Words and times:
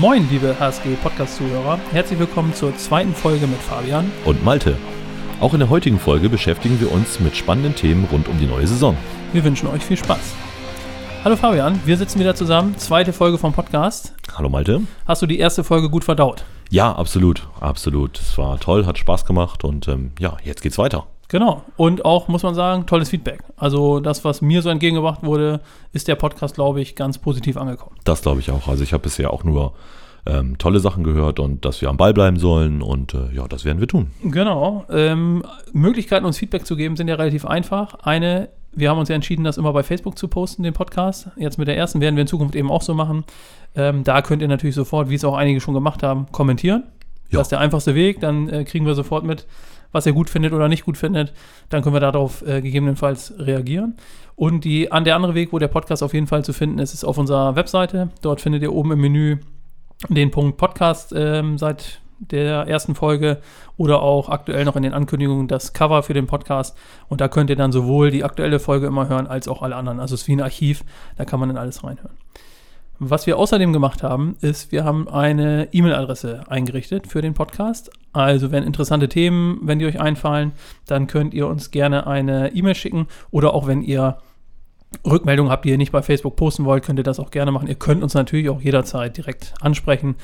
Moin, 0.00 0.28
liebe 0.30 0.58
HSG-Podcast-Zuhörer. 0.58 1.78
Herzlich 1.92 2.18
willkommen 2.18 2.52
zur 2.54 2.76
zweiten 2.76 3.14
Folge 3.14 3.46
mit 3.46 3.60
Fabian. 3.60 4.10
und 4.24 4.44
Malte. 4.44 4.76
Auch 5.40 5.52
in 5.54 5.60
der 5.60 5.70
heutigen 5.70 6.00
Folge 6.00 6.28
beschäftigen 6.28 6.80
wir 6.80 6.90
uns 6.90 7.20
mit 7.20 7.36
spannenden 7.36 7.76
Themen 7.76 8.04
rund 8.10 8.26
um 8.28 8.36
die 8.40 8.46
neue 8.46 8.66
Saison. 8.66 8.96
Wir 9.32 9.44
wünschen 9.44 9.68
euch 9.68 9.82
viel 9.84 9.96
Spaß. 9.96 10.34
Hallo 11.22 11.36
Fabian, 11.36 11.80
wir 11.84 11.96
sitzen 11.96 12.18
wieder 12.18 12.34
zusammen. 12.34 12.76
Zweite 12.78 13.12
Folge 13.12 13.38
vom 13.38 13.52
Podcast. 13.52 14.12
Hallo 14.36 14.48
Malte. 14.48 14.80
Hast 15.06 15.22
du 15.22 15.26
die 15.26 15.38
erste 15.38 15.62
Folge 15.62 15.88
gut 15.88 16.02
verdaut? 16.02 16.44
Ja, 16.70 16.92
absolut, 16.92 17.46
absolut. 17.60 18.18
Es 18.18 18.36
war 18.38 18.58
toll, 18.58 18.86
hat 18.86 18.98
Spaß 18.98 19.24
gemacht 19.24 19.62
und 19.62 19.86
ähm, 19.86 20.10
ja, 20.18 20.36
jetzt 20.42 20.62
geht's 20.62 20.78
weiter. 20.78 21.06
Genau. 21.30 21.62
Und 21.76 22.04
auch, 22.04 22.26
muss 22.26 22.42
man 22.42 22.56
sagen, 22.56 22.86
tolles 22.86 23.08
Feedback. 23.08 23.40
Also 23.56 24.00
das, 24.00 24.24
was 24.24 24.42
mir 24.42 24.62
so 24.62 24.68
entgegengebracht 24.68 25.22
wurde, 25.22 25.60
ist 25.92 26.08
der 26.08 26.16
Podcast, 26.16 26.56
glaube 26.56 26.80
ich, 26.80 26.96
ganz 26.96 27.18
positiv 27.18 27.56
angekommen. 27.56 27.96
Das 28.02 28.22
glaube 28.22 28.40
ich 28.40 28.50
auch. 28.50 28.66
Also 28.66 28.82
ich 28.82 28.92
habe 28.92 29.04
bisher 29.04 29.32
auch 29.32 29.44
nur 29.44 29.72
ähm, 30.26 30.58
tolle 30.58 30.80
Sachen 30.80 31.04
gehört 31.04 31.38
und 31.38 31.64
dass 31.64 31.80
wir 31.80 31.88
am 31.88 31.96
Ball 31.96 32.12
bleiben 32.12 32.36
sollen 32.36 32.82
und 32.82 33.14
äh, 33.14 33.32
ja, 33.32 33.46
das 33.46 33.64
werden 33.64 33.78
wir 33.78 33.86
tun. 33.86 34.08
Genau. 34.24 34.84
Ähm, 34.90 35.44
Möglichkeiten, 35.72 36.26
uns 36.26 36.36
Feedback 36.36 36.66
zu 36.66 36.74
geben, 36.74 36.96
sind 36.96 37.06
ja 37.06 37.14
relativ 37.14 37.46
einfach. 37.46 37.94
Eine, 38.02 38.48
wir 38.72 38.90
haben 38.90 38.98
uns 38.98 39.08
ja 39.08 39.14
entschieden, 39.14 39.44
das 39.44 39.56
immer 39.56 39.72
bei 39.72 39.84
Facebook 39.84 40.18
zu 40.18 40.26
posten, 40.26 40.64
den 40.64 40.74
Podcast. 40.74 41.28
Jetzt 41.36 41.58
mit 41.58 41.68
der 41.68 41.76
ersten 41.76 42.00
werden 42.00 42.16
wir 42.16 42.22
in 42.22 42.26
Zukunft 42.26 42.56
eben 42.56 42.72
auch 42.72 42.82
so 42.82 42.92
machen. 42.92 43.24
Ähm, 43.76 44.02
da 44.02 44.20
könnt 44.22 44.42
ihr 44.42 44.48
natürlich 44.48 44.74
sofort, 44.74 45.10
wie 45.10 45.14
es 45.14 45.24
auch 45.24 45.36
einige 45.36 45.60
schon 45.60 45.74
gemacht 45.74 46.02
haben, 46.02 46.26
kommentieren. 46.32 46.82
Ja. 47.30 47.38
Das 47.38 47.46
ist 47.46 47.52
der 47.52 47.60
einfachste 47.60 47.94
Weg. 47.94 48.18
Dann 48.18 48.48
äh, 48.48 48.64
kriegen 48.64 48.84
wir 48.84 48.96
sofort 48.96 49.24
mit, 49.24 49.46
was 49.92 50.06
ihr 50.06 50.12
gut 50.12 50.30
findet 50.30 50.52
oder 50.52 50.68
nicht 50.68 50.84
gut 50.84 50.96
findet. 50.96 51.32
Dann 51.68 51.82
können 51.82 51.94
wir 51.94 52.00
darauf 52.00 52.46
äh, 52.46 52.60
gegebenenfalls 52.60 53.34
reagieren. 53.38 53.96
Und 54.36 54.64
die, 54.64 54.90
an 54.90 55.04
der 55.04 55.16
andere 55.16 55.34
Weg, 55.34 55.52
wo 55.52 55.58
der 55.58 55.68
Podcast 55.68 56.02
auf 56.02 56.14
jeden 56.14 56.26
Fall 56.26 56.44
zu 56.44 56.52
finden 56.52 56.78
ist, 56.78 56.94
ist 56.94 57.04
auf 57.04 57.18
unserer 57.18 57.56
Webseite. 57.56 58.10
Dort 58.22 58.40
findet 58.40 58.62
ihr 58.62 58.72
oben 58.72 58.92
im 58.92 59.00
Menü 59.00 59.38
den 60.08 60.30
Punkt 60.30 60.56
Podcast 60.56 61.12
ähm, 61.14 61.58
seit 61.58 62.00
der 62.20 62.66
ersten 62.66 62.94
Folge 62.94 63.40
oder 63.76 64.02
auch 64.02 64.28
aktuell 64.28 64.64
noch 64.64 64.76
in 64.76 64.82
den 64.82 64.92
Ankündigungen 64.92 65.48
das 65.48 65.72
Cover 65.72 66.02
für 66.02 66.14
den 66.14 66.26
Podcast. 66.26 66.76
Und 67.08 67.20
da 67.20 67.28
könnt 67.28 67.50
ihr 67.50 67.56
dann 67.56 67.72
sowohl 67.72 68.10
die 68.10 68.24
aktuelle 68.24 68.60
Folge 68.60 68.86
immer 68.86 69.08
hören 69.08 69.26
als 69.26 69.48
auch 69.48 69.62
alle 69.62 69.76
anderen. 69.76 70.00
Also 70.00 70.14
es 70.14 70.22
ist 70.22 70.28
wie 70.28 70.36
ein 70.36 70.42
Archiv, 70.42 70.84
da 71.16 71.24
kann 71.24 71.40
man 71.40 71.48
dann 71.48 71.58
alles 71.58 71.82
reinhören. 71.82 72.16
Was 73.02 73.26
wir 73.26 73.38
außerdem 73.38 73.72
gemacht 73.72 74.02
haben, 74.02 74.36
ist, 74.42 74.72
wir 74.72 74.84
haben 74.84 75.08
eine 75.08 75.68
E-Mail-Adresse 75.72 76.42
eingerichtet 76.48 77.06
für 77.06 77.22
den 77.22 77.32
Podcast. 77.32 77.90
Also 78.12 78.52
wenn 78.52 78.62
interessante 78.62 79.08
Themen, 79.08 79.58
wenn 79.62 79.78
die 79.78 79.86
euch 79.86 79.98
einfallen, 79.98 80.52
dann 80.84 81.06
könnt 81.06 81.32
ihr 81.32 81.46
uns 81.46 81.70
gerne 81.70 82.06
eine 82.06 82.54
E-Mail 82.54 82.74
schicken 82.74 83.06
oder 83.30 83.54
auch 83.54 83.66
wenn 83.66 83.80
ihr 83.80 84.18
Rückmeldungen 85.06 85.50
habt, 85.50 85.64
die 85.64 85.70
ihr 85.70 85.78
nicht 85.78 85.92
bei 85.92 86.02
Facebook 86.02 86.36
posten 86.36 86.66
wollt, 86.66 86.84
könnt 86.84 86.98
ihr 86.98 87.02
das 87.02 87.18
auch 87.18 87.30
gerne 87.30 87.52
machen. 87.52 87.68
Ihr 87.68 87.76
könnt 87.76 88.02
uns 88.02 88.12
natürlich 88.12 88.50
auch 88.50 88.60
jederzeit 88.60 89.16
direkt 89.16 89.54
ansprechen. 89.62 90.16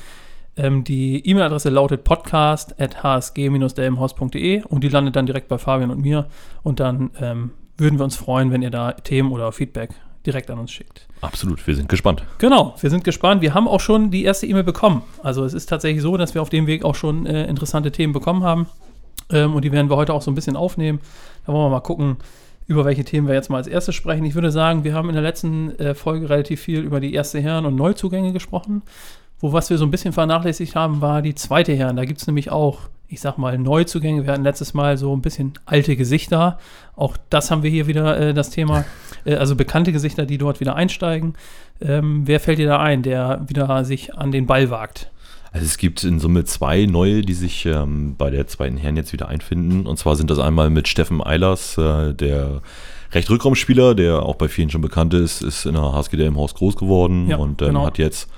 Ähm, 0.55 0.83
die 0.83 1.27
E-Mail-Adresse 1.27 1.71
lautet 1.71 2.03
podcast.hsg-delmhaus.de 2.03 4.65
und 4.65 4.83
die 4.83 4.89
landet 4.89 5.15
dann 5.15 5.25
direkt 5.25 5.47
bei 5.47 5.57
Fabian 5.57 5.89
und 5.89 6.01
mir. 6.01 6.27
Und 6.61 6.79
dann 6.79 7.09
ähm, 7.19 7.53
würden 7.75 7.97
wir 7.97 8.03
uns 8.03 8.17
freuen, 8.17 8.51
wenn 8.51 8.61
ihr 8.61 8.69
da 8.69 8.91
Themen 8.91 9.31
oder 9.31 9.51
Feedback 9.51 9.95
direkt 10.27 10.51
an 10.51 10.59
uns 10.59 10.71
schickt. 10.71 11.07
Absolut, 11.21 11.65
wir 11.65 11.75
sind 11.75 11.89
gespannt. 11.89 12.23
Genau, 12.37 12.75
wir 12.79 12.89
sind 12.89 13.03
gespannt. 13.03 13.41
Wir 13.41 13.53
haben 13.53 13.67
auch 13.67 13.79
schon 13.79 14.11
die 14.11 14.23
erste 14.23 14.45
E-Mail 14.45 14.63
bekommen. 14.63 15.01
Also 15.23 15.43
es 15.43 15.53
ist 15.53 15.67
tatsächlich 15.67 16.03
so, 16.03 16.17
dass 16.17 16.35
wir 16.35 16.41
auf 16.41 16.49
dem 16.49 16.67
Weg 16.67 16.85
auch 16.85 16.95
schon 16.95 17.25
äh, 17.25 17.45
interessante 17.47 17.91
Themen 17.91 18.13
bekommen 18.13 18.43
haben. 18.43 18.67
Ähm, 19.31 19.55
und 19.55 19.65
die 19.65 19.71
werden 19.71 19.89
wir 19.89 19.95
heute 19.95 20.13
auch 20.13 20.21
so 20.21 20.29
ein 20.29 20.35
bisschen 20.35 20.55
aufnehmen. 20.55 20.99
Da 21.45 21.53
wollen 21.53 21.65
wir 21.65 21.69
mal 21.69 21.79
gucken, 21.79 22.17
über 22.67 22.85
welche 22.85 23.05
Themen 23.05 23.27
wir 23.27 23.35
jetzt 23.35 23.49
mal 23.49 23.57
als 23.57 23.67
erstes 23.67 23.95
sprechen. 23.95 24.25
Ich 24.25 24.35
würde 24.35 24.51
sagen, 24.51 24.83
wir 24.83 24.93
haben 24.93 25.09
in 25.09 25.15
der 25.15 25.23
letzten 25.23 25.77
äh, 25.79 25.95
Folge 25.95 26.29
relativ 26.29 26.61
viel 26.61 26.81
über 26.81 26.99
die 26.99 27.13
erste 27.13 27.39
Herren- 27.39 27.65
und 27.65 27.75
Neuzugänge 27.75 28.33
gesprochen. 28.33 28.83
Wo 29.39 29.53
was 29.53 29.69
wir 29.69 29.77
so 29.77 29.85
ein 29.85 29.91
bisschen 29.91 30.13
vernachlässigt 30.13 30.75
haben, 30.75 31.01
war 31.01 31.21
die 31.21 31.35
zweite 31.35 31.73
Herren. 31.75 31.95
Da 31.95 32.05
gibt 32.05 32.19
es 32.21 32.27
nämlich 32.27 32.51
auch, 32.51 32.79
ich 33.07 33.21
sag 33.21 33.37
mal, 33.37 33.57
Neuzugänge. 33.57 34.25
Wir 34.25 34.33
hatten 34.33 34.43
letztes 34.43 34.73
Mal 34.73 34.97
so 34.97 35.15
ein 35.15 35.21
bisschen 35.21 35.53
alte 35.65 35.95
Gesichter. 35.95 36.57
Auch 36.95 37.17
das 37.29 37.51
haben 37.51 37.61
wir 37.61 37.69
hier 37.69 37.87
wieder 37.87 38.19
äh, 38.19 38.33
das 38.33 38.49
Thema. 38.49 38.85
Äh, 39.25 39.35
also 39.35 39.55
bekannte 39.55 39.91
Gesichter, 39.91 40.25
die 40.25 40.37
dort 40.37 40.59
wieder 40.59 40.75
einsteigen. 40.75 41.35
Ähm, 41.79 42.23
wer 42.25 42.39
fällt 42.39 42.57
dir 42.57 42.67
da 42.67 42.79
ein, 42.79 43.03
der 43.03 43.45
wieder 43.47 43.85
sich 43.85 44.15
an 44.15 44.31
den 44.31 44.47
Ball 44.47 44.69
wagt? 44.69 45.11
Also 45.51 45.65
es 45.65 45.77
gibt 45.77 46.03
in 46.03 46.19
Summe 46.19 46.43
zwei 46.43 46.85
neue, 46.85 47.21
die 47.21 47.33
sich 47.33 47.65
ähm, 47.65 48.15
bei 48.17 48.29
der 48.29 48.47
zweiten 48.47 48.77
Herren 48.77 48.97
jetzt 48.97 49.13
wieder 49.13 49.27
einfinden. 49.27 49.85
Und 49.85 49.97
zwar 49.97 50.15
sind 50.15 50.29
das 50.29 50.39
einmal 50.39 50.69
mit 50.69 50.87
Steffen 50.87 51.23
Eilers, 51.23 51.77
äh, 51.77 52.13
der 52.13 52.61
recht 53.11 53.29
Rückraumspieler, 53.29 53.95
der 53.95 54.23
auch 54.23 54.35
bei 54.35 54.49
vielen 54.49 54.69
schon 54.69 54.81
bekannt 54.81 55.13
ist, 55.13 55.41
ist 55.41 55.65
in 55.65 55.73
der 55.73 55.93
HSG 55.93 56.13
im 56.25 56.37
Haus 56.37 56.53
groß 56.55 56.75
geworden 56.75 57.27
Ja, 57.29 57.37
und 57.37 57.61
ähm, 57.61 57.69
genau. 57.69 57.85
hat 57.85 57.97
jetzt, 57.97 58.29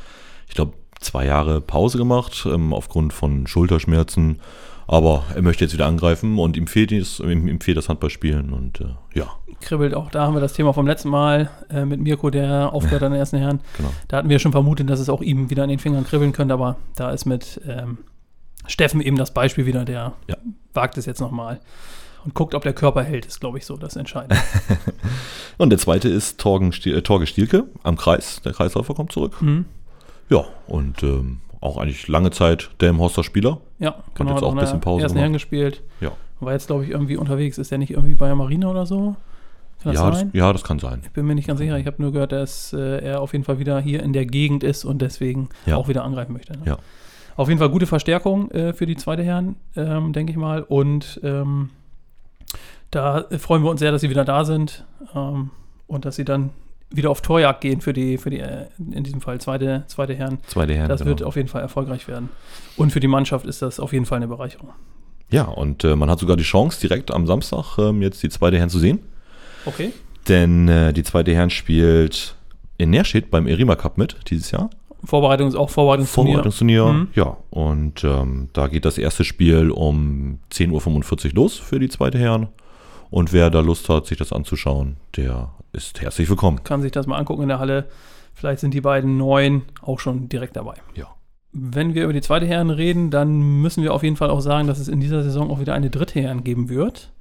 ich 0.47 0.55
glaube, 0.55 0.73
zwei 0.99 1.25
Jahre 1.25 1.61
Pause 1.61 1.97
gemacht 1.97 2.45
ähm, 2.49 2.73
aufgrund 2.73 3.13
von 3.13 3.47
Schulterschmerzen. 3.47 4.39
Aber 4.87 5.23
er 5.35 5.43
möchte 5.43 5.63
jetzt 5.63 5.73
wieder 5.73 5.85
angreifen 5.85 6.39
und 6.39 6.57
ihm 6.57 6.65
fehlt, 6.65 6.91
es, 6.91 7.19
ihm, 7.19 7.47
ihm 7.47 7.61
fehlt 7.61 7.77
das 7.77 7.89
Handballspielen 7.89 8.51
und 8.51 8.81
äh, 8.81 8.85
ja, 9.13 9.27
Kribbelt 9.61 9.93
auch, 9.93 10.09
da 10.09 10.25
haben 10.25 10.33
wir 10.33 10.39
das 10.39 10.53
Thema 10.53 10.73
vom 10.73 10.87
letzten 10.87 11.09
Mal 11.09 11.51
äh, 11.69 11.83
mit 11.85 11.99
Mirko, 11.99 12.29
der 12.29 12.73
aufgehört 12.73 13.03
an 13.03 13.11
den 13.11 13.19
ersten 13.19 13.37
Herren. 13.37 13.59
genau. 13.77 13.91
Da 14.07 14.17
hatten 14.17 14.29
wir 14.29 14.39
schon 14.39 14.51
vermutet, 14.53 14.89
dass 14.89 14.99
es 14.99 15.09
auch 15.09 15.21
ihm 15.21 15.49
wieder 15.49 15.63
an 15.63 15.69
den 15.69 15.79
Fingern 15.79 16.05
kribbeln 16.05 16.31
könnte, 16.31 16.53
aber 16.53 16.77
da 16.95 17.11
ist 17.11 17.25
mit 17.25 17.59
ähm, 17.67 17.99
Steffen 18.67 19.01
eben 19.01 19.17
das 19.17 19.33
Beispiel 19.33 19.65
wieder, 19.65 19.83
der 19.85 20.13
Ja. 20.27 20.37
wagt 20.73 20.97
es 20.97 21.05
jetzt 21.05 21.19
nochmal 21.19 21.59
und 22.25 22.33
guckt, 22.33 22.55
ob 22.55 22.63
der 22.63 22.73
Körper 22.73 23.03
hält, 23.03 23.25
ist, 23.25 23.39
glaube 23.41 23.57
ich, 23.57 23.65
so 23.65 23.77
das 23.77 23.95
Entscheidende. 23.95 24.37
Und 25.57 25.69
der 25.71 25.79
zweite 25.79 26.09
ist 26.09 26.39
Torgen, 26.39 26.73
äh, 26.85 27.01
Torge 27.01 27.27
Stielke 27.27 27.65
am 27.83 27.95
Kreis. 27.97 28.41
Der 28.43 28.53
Kreisläufer 28.53 28.93
kommt 28.93 29.11
zurück. 29.11 29.41
Mhm. 29.41 29.65
Ja, 30.29 30.45
und 30.67 31.03
ähm, 31.03 31.41
auch 31.61 31.77
eigentlich 31.77 32.07
lange 32.07 32.31
Zeit 32.31 32.69
der 32.79 32.89
im 32.89 32.99
Horster 32.99 33.23
Spieler. 33.23 33.59
Ja, 33.79 33.95
genau. 34.13 34.31
jetzt 34.31 34.37
hat 34.37 34.43
auch 34.43 34.51
ein 34.53 34.59
bisschen 34.59 34.81
Pause 34.81 35.03
ersten 35.03 35.17
gemacht. 35.17 35.33
Gespielt. 35.33 35.81
Ja, 36.01 36.11
War 36.39 36.53
jetzt, 36.53 36.67
glaube 36.67 36.83
ich, 36.85 36.91
irgendwie 36.91 37.17
unterwegs. 37.17 37.57
Ist 37.57 37.71
der 37.71 37.77
nicht 37.77 37.91
irgendwie 37.91 38.15
bei 38.15 38.27
der 38.27 38.35
Marine 38.35 38.69
oder 38.69 38.85
so? 38.85 39.15
Kann 39.81 39.93
das 39.93 40.01
ja, 40.01 40.09
das, 40.09 40.19
sein? 40.19 40.29
ja, 40.33 40.51
das 40.53 40.63
kann 40.63 40.79
sein. 40.79 41.01
Ich 41.03 41.11
bin 41.11 41.25
mir 41.25 41.35
nicht 41.35 41.47
ganz 41.47 41.59
sicher. 41.59 41.77
Ich 41.77 41.87
habe 41.87 42.01
nur 42.01 42.11
gehört, 42.11 42.33
dass 42.33 42.73
äh, 42.73 42.99
er 43.03 43.21
auf 43.21 43.31
jeden 43.31 43.45
Fall 43.45 43.59
wieder 43.59 43.79
hier 43.79 44.03
in 44.03 44.11
der 44.13 44.25
Gegend 44.25 44.63
ist 44.63 44.83
und 44.83 45.01
deswegen 45.01 45.49
Ja. 45.65 45.77
auch 45.77 45.87
wieder 45.87 46.03
angreifen 46.03 46.33
möchte. 46.33 46.53
Ne? 46.53 46.63
Ja. 46.65 46.77
Auf 47.37 47.47
jeden 47.47 47.59
Fall 47.59 47.69
gute 47.69 47.85
Verstärkung 47.87 48.51
äh, 48.51 48.73
für 48.73 48.85
die 48.85 48.97
zweite 48.97 49.23
Herren, 49.23 49.55
ähm, 49.77 50.11
denke 50.11 50.31
ich 50.33 50.37
mal. 50.37 50.63
Und 50.63 51.21
ähm, 51.23 51.69
da 52.91 53.25
freuen 53.37 53.63
wir 53.63 53.69
uns 53.69 53.79
sehr, 53.79 53.91
dass 53.93 54.01
sie 54.01 54.09
wieder 54.09 54.25
da 54.25 54.43
sind 54.43 54.85
ähm, 55.15 55.51
und 55.87 56.03
dass 56.05 56.17
sie 56.17 56.25
dann 56.25 56.49
wieder 56.91 57.09
auf 57.09 57.21
Torjagd 57.21 57.61
gehen 57.61 57.81
für 57.81 57.93
die, 57.93 58.17
für 58.17 58.29
die 58.29 58.39
äh, 58.39 58.65
in 58.77 59.03
diesem 59.03 59.21
Fall 59.21 59.39
zweite, 59.39 59.83
zweite 59.87 60.15
Herren. 60.15 60.39
Zweite 60.47 60.73
Herren. 60.73 60.89
Das 60.89 61.01
genau. 61.01 61.09
wird 61.09 61.23
auf 61.23 61.35
jeden 61.35 61.47
Fall 61.47 61.61
erfolgreich 61.61 62.07
werden. 62.07 62.29
Und 62.77 62.91
für 62.91 62.99
die 62.99 63.07
Mannschaft 63.07 63.45
ist 63.45 63.61
das 63.61 63.79
auf 63.79 63.93
jeden 63.93 64.05
Fall 64.05 64.17
eine 64.17 64.27
Bereicherung. 64.27 64.69
Ja, 65.29 65.43
und 65.43 65.83
äh, 65.83 65.95
man 65.95 66.09
hat 66.09 66.19
sogar 66.19 66.37
die 66.37 66.43
Chance, 66.43 66.79
direkt 66.81 67.11
am 67.11 67.27
Samstag 67.27 67.77
ähm, 67.77 68.01
jetzt 68.01 68.23
die 68.23 68.29
zweite 68.29 68.57
Herren 68.57 68.69
zu 68.69 68.79
sehen. 68.79 68.99
Okay. 69.65 69.91
Denn 70.27 70.67
äh, 70.67 70.93
die 70.93 71.03
zweite 71.03 71.33
Herren 71.33 71.51
spielt 71.51 72.35
in 72.77 72.89
Nerstedt 72.89 73.29
beim 73.29 73.45
Erima 73.45 73.75
Cup 73.75 73.97
mit 73.97 74.15
dieses 74.29 74.51
Jahr. 74.51 74.69
Vorbereitung 75.03 75.47
ist 75.47 75.55
auch 75.55 75.69
Vorbereitungsturnier. 75.69 76.33
Vorbereitungsturnier. 76.33 76.85
Mhm. 76.85 77.07
Ja, 77.13 77.37
und 77.51 78.03
ähm, 78.03 78.49
da 78.53 78.67
geht 78.67 78.85
das 78.85 78.97
erste 78.97 79.23
Spiel 79.23 79.71
um 79.71 80.39
10.45 80.51 81.27
Uhr 81.27 81.33
los 81.35 81.57
für 81.57 81.79
die 81.79 81.89
zweite 81.89 82.17
Herren. 82.17 82.47
Und 83.09 83.33
wer 83.33 83.49
da 83.49 83.61
Lust 83.61 83.89
hat, 83.89 84.05
sich 84.05 84.17
das 84.17 84.31
anzuschauen, 84.31 84.97
der 85.15 85.49
ist 85.73 86.01
herzlich 86.01 86.29
willkommen. 86.29 86.63
Kann 86.63 86.81
sich 86.81 86.91
das 86.91 87.07
mal 87.07 87.17
angucken 87.17 87.43
in 87.43 87.49
der 87.49 87.59
Halle. 87.59 87.87
Vielleicht 88.33 88.59
sind 88.59 88.73
die 88.73 88.81
beiden 88.81 89.17
Neuen 89.17 89.63
auch 89.81 89.99
schon 89.99 90.29
direkt 90.29 90.55
dabei. 90.55 90.75
Ja. 90.95 91.07
Wenn 91.51 91.95
wir 91.95 92.03
über 92.03 92.13
die 92.13 92.21
zweite 92.21 92.45
Herren 92.45 92.69
reden, 92.69 93.09
dann 93.09 93.61
müssen 93.61 93.83
wir 93.83 93.93
auf 93.93 94.03
jeden 94.03 94.15
Fall 94.15 94.29
auch 94.29 94.41
sagen, 94.41 94.67
dass 94.67 94.77
es 94.77 94.87
in 94.87 94.99
dieser 94.99 95.23
Saison 95.23 95.49
auch 95.49 95.59
wieder 95.59 95.73
eine 95.73 95.89
dritte 95.89 96.19
Herren 96.21 96.43
geben 96.43 96.69
wird. 96.69 97.11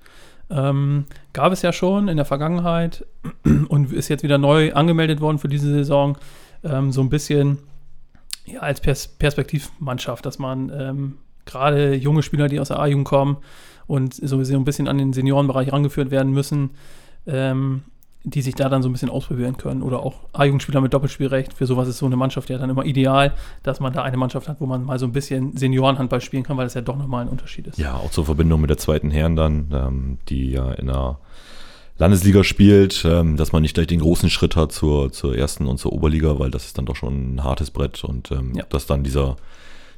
Ähm, 0.50 1.06
gab 1.32 1.53
es 1.53 1.62
ja 1.62 1.72
schon 1.72 2.09
in 2.09 2.16
der 2.16 2.27
Vergangenheit 2.27 3.06
und 3.69 3.93
ist 3.93 4.09
jetzt 4.09 4.22
wieder 4.22 4.38
neu 4.38 4.72
angemeldet 4.75 5.21
worden 5.21 5.38
für 5.38 5.48
diese 5.48 5.71
Saison. 5.72 6.19
Ähm, 6.62 6.92
so 6.92 7.01
ein 7.01 7.09
bisschen 7.09 7.59
ja, 8.45 8.60
als 8.60 8.80
Pers 8.80 9.09
Perspektivmannschaft, 9.09 10.27
dass 10.27 10.39
man 10.39 10.71
ähm, 10.71 11.18
gerade 11.47 11.95
junge 11.95 12.22
Spieler, 12.22 12.48
die 12.48 12.60
aus 12.60 12.68
der 12.68 12.78
A-Jugend 12.78 13.07
kommen 13.07 13.39
und 13.88 14.14
sowieso 14.14 14.54
ein 14.54 14.64
bisschen 14.64 14.86
an 14.86 14.98
den 14.98 15.12
Seniorenbereich 15.12 15.72
rangeführt 15.72 16.12
werden 16.12 16.32
müssen, 16.32 16.70
ähm, 17.26 17.82
die 18.24 18.42
sich 18.42 18.54
da 18.54 18.68
dann 18.68 18.82
so 18.82 18.88
ein 18.88 18.92
bisschen 18.92 19.08
ausprobieren 19.10 19.56
können. 19.56 19.82
Oder 19.82 20.00
auch 20.00 20.14
A-Jugendspieler 20.34 20.80
mit 20.80 20.92
Doppelspielrecht. 20.92 21.54
Für 21.54 21.66
sowas 21.66 21.88
ist 21.88 21.98
so 21.98 22.06
eine 22.06 22.16
Mannschaft 22.16 22.50
ja 22.50 22.58
dann 22.58 22.68
immer 22.68 22.84
ideal, 22.84 23.32
dass 23.62 23.80
man 23.80 23.92
da 23.92 24.02
eine 24.02 24.16
Mannschaft 24.16 24.48
hat, 24.48 24.60
wo 24.60 24.66
man 24.66 24.84
mal 24.84 24.98
so 24.98 25.06
ein 25.06 25.12
bisschen 25.12 25.56
Seniorenhandball 25.56 26.20
spielen 26.20 26.42
kann, 26.42 26.56
weil 26.56 26.66
das 26.66 26.74
ja 26.74 26.80
doch 26.82 26.96
nochmal 26.96 27.22
ein 27.22 27.28
Unterschied 27.28 27.66
ist. 27.68 27.78
Ja, 27.78 27.94
auch 27.94 28.10
zur 28.10 28.26
Verbindung 28.26 28.60
mit 28.60 28.70
der 28.70 28.76
zweiten 28.76 29.10
Herren 29.10 29.34
dann, 29.36 29.68
ähm, 29.72 30.18
die 30.28 30.50
ja 30.50 30.72
in 30.72 30.88
der 30.88 31.18
Landesliga 31.96 32.44
spielt, 32.44 33.04
ähm, 33.04 33.36
dass 33.36 33.52
man 33.52 33.62
nicht 33.62 33.74
gleich 33.74 33.86
den 33.88 34.00
großen 34.00 34.30
Schritt 34.30 34.54
hat 34.56 34.72
zur, 34.72 35.10
zur 35.10 35.36
ersten 35.36 35.66
und 35.66 35.78
zur 35.78 35.92
Oberliga, 35.92 36.38
weil 36.38 36.50
das 36.50 36.66
ist 36.66 36.76
dann 36.78 36.86
doch 36.86 36.96
schon 36.96 37.36
ein 37.36 37.44
hartes 37.44 37.70
Brett 37.70 38.04
und 38.04 38.30
ähm, 38.30 38.52
Ja. 38.54 38.64
dass 38.68 38.86
dann 38.86 39.02
dieser, 39.02 39.36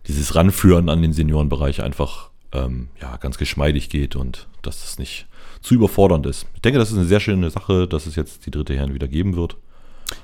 dieses 0.07 0.35
Ranführen 0.35 0.89
an 0.89 1.03
den 1.03 1.13
Seniorenbereich 1.13 1.83
einfach 1.83 2.30
ähm, 2.53 2.89
ja, 3.01 3.17
ganz 3.17 3.39
geschmeidig 3.39 3.89
geht 3.91 4.17
und 4.17 4.49
dass 4.63 4.81
das 4.83 4.99
nicht 4.99 5.27
zu 5.61 5.75
überfordernd 5.75 6.27
ist. 6.27 6.47
Ich 6.55 6.63
denke, 6.63 6.79
das 6.79 6.91
ist 6.91 6.97
eine 6.99 7.07
sehr 7.07 7.21
schöne 7.21 7.51
Sache, 7.51 7.87
dass 7.87 8.07
es 8.07 8.17
jetzt 8.17 8.47
die 8.47 8.51
dritte 8.51 8.75
Herren 8.75 8.95
wieder 8.95 9.09
geben 9.09 9.37
wird. 9.37 9.57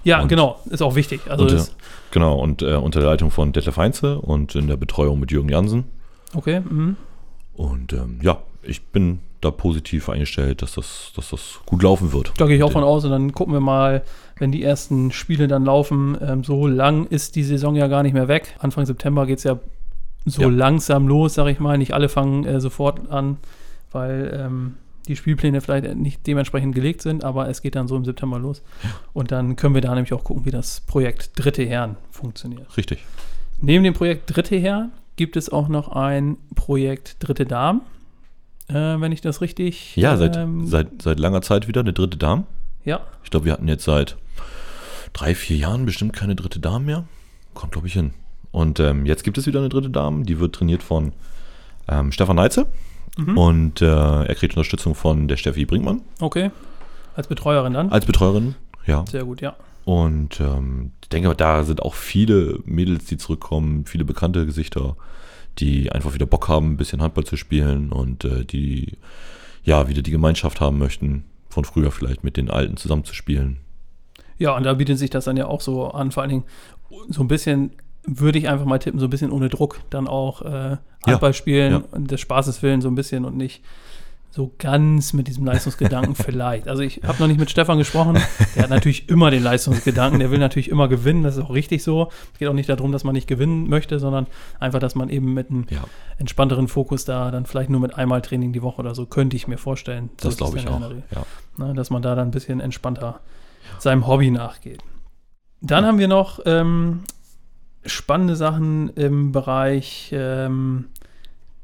Ja, 0.02 0.22
Und- 0.22 0.28
genau, 0.28 0.58
ist 0.70 0.82
auch 0.82 0.94
wichtig. 0.96 1.20
Also 1.28 1.44
unter, 1.44 1.56
ist, 1.56 1.76
genau, 2.10 2.38
und 2.40 2.62
äh, 2.62 2.74
unter 2.74 3.00
der 3.00 3.08
Leitung 3.10 3.30
von 3.30 3.52
Detlef 3.52 3.76
Heinze 3.76 4.18
und 4.20 4.54
in 4.54 4.66
der 4.66 4.76
Betreuung 4.76 5.20
mit 5.20 5.30
Jürgen 5.30 5.48
Jansen. 5.48 5.84
okay. 6.34 6.60
Mhm. 6.60 6.96
Und 7.54 7.92
ähm, 7.94 8.18
ja, 8.22 8.42
ich 8.62 8.82
bin 8.82 9.20
da 9.40 9.50
positiv 9.50 10.08
eingestellt, 10.08 10.60
dass 10.60 10.72
das, 10.74 11.12
dass 11.16 11.30
das 11.30 11.60
gut 11.64 11.82
laufen 11.82 12.12
wird. 12.12 12.32
Da 12.36 12.46
gehe 12.46 12.56
ich 12.56 12.62
auch 12.62 12.72
von 12.72 12.82
aus 12.84 13.04
und 13.04 13.10
dann 13.12 13.32
gucken 13.32 13.54
wir 13.54 13.60
mal, 13.60 14.02
wenn 14.38 14.50
die 14.52 14.62
ersten 14.62 15.10
Spiele 15.12 15.46
dann 15.48 15.64
laufen. 15.64 16.18
Ähm, 16.20 16.42
so 16.44 16.66
lang 16.66 17.06
ist 17.06 17.36
die 17.36 17.44
Saison 17.44 17.74
ja 17.76 17.86
gar 17.86 18.02
nicht 18.02 18.12
mehr 18.12 18.28
weg. 18.28 18.54
Anfang 18.58 18.84
September 18.84 19.24
geht 19.26 19.38
es 19.38 19.44
ja 19.44 19.58
so 20.26 20.42
Ja. 20.42 20.48
langsam 20.48 21.08
los, 21.08 21.34
sag 21.34 21.46
ich 21.48 21.58
mal. 21.60 21.78
Nicht 21.78 21.94
alle 21.94 22.08
fangen 22.10 22.44
äh, 22.44 22.60
sofort 22.60 23.08
an, 23.10 23.38
weil 23.92 24.38
ähm, 24.38 24.74
die 25.08 25.16
Spielpläne 25.16 25.60
vielleicht 25.60 25.94
nicht 25.96 26.26
dementsprechend 26.26 26.74
gelegt 26.74 27.00
sind, 27.00 27.24
aber 27.24 27.48
es 27.48 27.62
geht 27.62 27.76
dann 27.76 27.86
so 27.88 27.96
im 27.96 28.04
September 28.04 28.38
los. 28.38 28.62
Und 29.12 29.30
dann 29.32 29.56
können 29.56 29.74
wir 29.74 29.80
da 29.80 29.94
nämlich 29.94 30.12
auch 30.12 30.24
gucken, 30.24 30.44
wie 30.44 30.50
das 30.50 30.80
Projekt 30.80 31.30
Dritte 31.36 31.64
Herren 31.64 31.96
funktioniert. 32.10 32.76
Richtig. 32.76 33.04
Neben 33.60 33.84
dem 33.84 33.94
Projekt 33.94 34.34
Dritte 34.36 34.56
Herren 34.56 34.90
gibt 35.14 35.36
es 35.36 35.48
auch 35.50 35.68
noch 35.68 35.88
ein 35.88 36.36
Projekt 36.56 37.16
Dritte 37.20 37.46
Damen. 37.46 37.82
Äh, 38.68 38.74
wenn 39.00 39.12
ich 39.12 39.20
das 39.20 39.40
richtig. 39.40 39.94
Ja, 39.94 40.16
seit, 40.16 40.36
ähm, 40.36 40.66
seit, 40.66 41.00
seit 41.00 41.20
langer 41.20 41.40
Zeit 41.40 41.68
wieder 41.68 41.82
eine 41.82 41.92
dritte 41.92 42.18
Dame. 42.18 42.44
ja, 42.84 43.00
Ich 43.22 43.30
glaube, 43.30 43.46
wir 43.46 43.52
hatten 43.52 43.68
jetzt 43.68 43.84
seit 43.84 44.16
drei, 45.12 45.36
vier 45.36 45.56
Jahren 45.56 45.86
bestimmt 45.86 46.12
keine 46.14 46.34
dritte 46.34 46.58
Dame 46.58 46.84
mehr. 46.84 47.04
Kommt, 47.54 47.72
glaube 47.72 47.86
ich, 47.86 47.92
hin. 47.92 48.12
Und 48.56 48.80
ähm, 48.80 49.04
jetzt 49.04 49.22
gibt 49.22 49.36
es 49.36 49.46
wieder 49.46 49.58
eine 49.58 49.68
dritte 49.68 49.90
Dame, 49.90 50.24
die 50.24 50.40
wird 50.40 50.54
trainiert 50.54 50.82
von 50.82 51.12
ähm, 51.88 52.10
Stefan 52.10 52.36
Neitze. 52.36 52.66
Mhm. 53.18 53.36
Und 53.36 53.82
äh, 53.82 54.24
er 54.24 54.34
kriegt 54.34 54.54
Unterstützung 54.54 54.94
von 54.94 55.28
der 55.28 55.36
Steffi 55.36 55.66
Brinkmann 55.66 56.00
okay. 56.20 56.50
Als 57.14 57.26
Betreuerin 57.26 57.74
dann. 57.74 57.90
als 57.90 58.06
Betreuerin. 58.06 58.54
Ja. 58.86 59.04
Sehr 59.10 59.24
gut, 59.24 59.42
ja. 59.42 59.56
Und 59.84 60.40
ähm, 60.40 60.92
ich 61.02 61.10
denke, 61.10 61.34
da 61.34 61.64
sind 61.64 61.82
auch 61.82 61.92
viele 61.92 62.60
Mädels, 62.64 63.04
die 63.04 63.18
zurückkommen, 63.18 63.84
viele 63.84 64.06
bekannte 64.06 64.46
Gesichter, 64.46 64.96
die 65.58 65.92
einfach 65.92 66.14
wieder 66.14 66.24
Bock 66.24 66.48
haben, 66.48 66.72
ein 66.72 66.76
bisschen 66.78 67.02
Handball 67.02 67.24
zu 67.24 67.36
spielen 67.36 67.92
und 67.92 68.24
äh, 68.24 68.46
die 68.46 68.94
ja 69.64 69.86
wieder 69.86 70.00
die 70.00 70.12
Gemeinschaft 70.12 70.62
haben 70.62 70.78
möchten, 70.78 71.24
von 71.50 71.66
früher 71.66 71.90
vielleicht 71.90 72.24
mit 72.24 72.38
den 72.38 72.48
Alten 72.48 72.78
zusammenzuspielen. 72.78 73.58
Ja, 74.38 74.56
und 74.56 74.62
da 74.62 74.72
bietet 74.72 74.96
sich 74.98 75.10
das 75.10 75.26
dann 75.26 75.36
ja 75.36 75.46
auch 75.46 75.60
so 75.60 75.88
an, 75.88 76.10
vor 76.10 76.22
allen 76.22 76.30
Dingen 76.30 76.44
so 77.10 77.22
ein 77.22 77.28
bisschen, 77.28 77.72
würde 78.06 78.38
ich 78.38 78.48
einfach 78.48 78.66
mal 78.66 78.78
tippen, 78.78 79.00
so 79.00 79.06
ein 79.06 79.10
bisschen 79.10 79.32
ohne 79.32 79.48
Druck 79.48 79.80
dann 79.90 80.06
auch 80.06 80.42
äh, 80.42 80.76
Handball 81.06 81.34
spielen 81.34 81.72
ja. 81.72 81.82
und 81.90 82.10
des 82.10 82.20
Spaßes 82.20 82.62
willen 82.62 82.80
so 82.80 82.88
ein 82.88 82.94
bisschen 82.94 83.24
und 83.24 83.36
nicht 83.36 83.62
so 84.36 84.52
ganz 84.58 85.14
mit 85.14 85.28
diesem 85.28 85.46
Leistungsgedanken 85.46 86.14
vielleicht. 86.14 86.68
Also 86.68 86.82
ich 86.82 87.00
habe 87.02 87.18
noch 87.20 87.26
nicht 87.26 87.40
mit 87.40 87.50
Stefan 87.50 87.78
gesprochen, 87.78 88.18
der 88.54 88.64
hat 88.64 88.70
natürlich 88.70 89.08
immer 89.08 89.30
den 89.30 89.42
Leistungsgedanken, 89.42 90.20
der 90.20 90.30
will 90.30 90.38
natürlich 90.38 90.68
immer 90.68 90.88
gewinnen, 90.88 91.22
das 91.22 91.36
ist 91.36 91.42
auch 91.42 91.54
richtig 91.54 91.82
so. 91.82 92.10
Es 92.34 92.38
geht 92.38 92.46
auch 92.46 92.52
nicht 92.52 92.68
darum, 92.68 92.92
dass 92.92 93.02
man 93.02 93.14
nicht 93.14 93.26
gewinnen 93.26 93.68
möchte, 93.68 93.98
sondern 93.98 94.26
einfach, 94.60 94.78
dass 94.78 94.94
man 94.94 95.08
eben 95.08 95.32
mit 95.32 95.50
einem 95.50 95.66
Ja, 95.70 95.84
entspannteren 96.18 96.68
Fokus 96.68 97.06
da 97.06 97.30
dann 97.30 97.46
vielleicht 97.46 97.70
nur 97.70 97.80
mit 97.80 97.96
einmal 97.96 98.20
Training 98.20 98.52
die 98.52 98.62
Woche 98.62 98.82
oder 98.82 98.94
so, 98.94 99.06
könnte 99.06 99.36
ich 99.36 99.48
mir 99.48 99.58
vorstellen. 99.58 100.10
So 100.20 100.28
das 100.28 100.36
glaube 100.36 100.58
ich 100.58 100.68
auch. 100.68 100.80
Ja. 100.80 101.24
ne, 101.56 101.72
dass 101.72 101.88
man 101.88 102.02
da 102.02 102.14
dann 102.14 102.28
ein 102.28 102.32
bisschen 102.32 102.60
entspannter 102.60 103.20
seinem 103.78 104.06
Hobby 104.06 104.30
nachgeht. 104.30 104.82
Dann 105.62 105.86
haben 105.86 105.98
wir 105.98 106.08
noch 106.08 106.40
ähm, 106.44 107.00
spannende 107.86 108.36
Sachen 108.36 108.90
im 108.90 109.32
Bereich 109.32 110.10
ähm, 110.12 110.86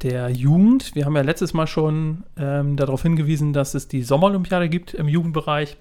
der 0.02 0.30
Jugend. 0.30 0.94
Wir 0.94 1.04
haben 1.04 1.16
ja 1.16 1.22
letztes 1.22 1.54
Mal 1.54 1.66
schon 1.66 2.24
ähm, 2.36 2.76
darauf 2.76 3.02
hingewiesen, 3.02 3.52
dass 3.52 3.74
es 3.74 3.88
die 3.88 4.02
Sommerolympiade 4.02 4.68
gibt 4.68 4.94
im 4.94 5.08
Jugendbereich. 5.08 5.76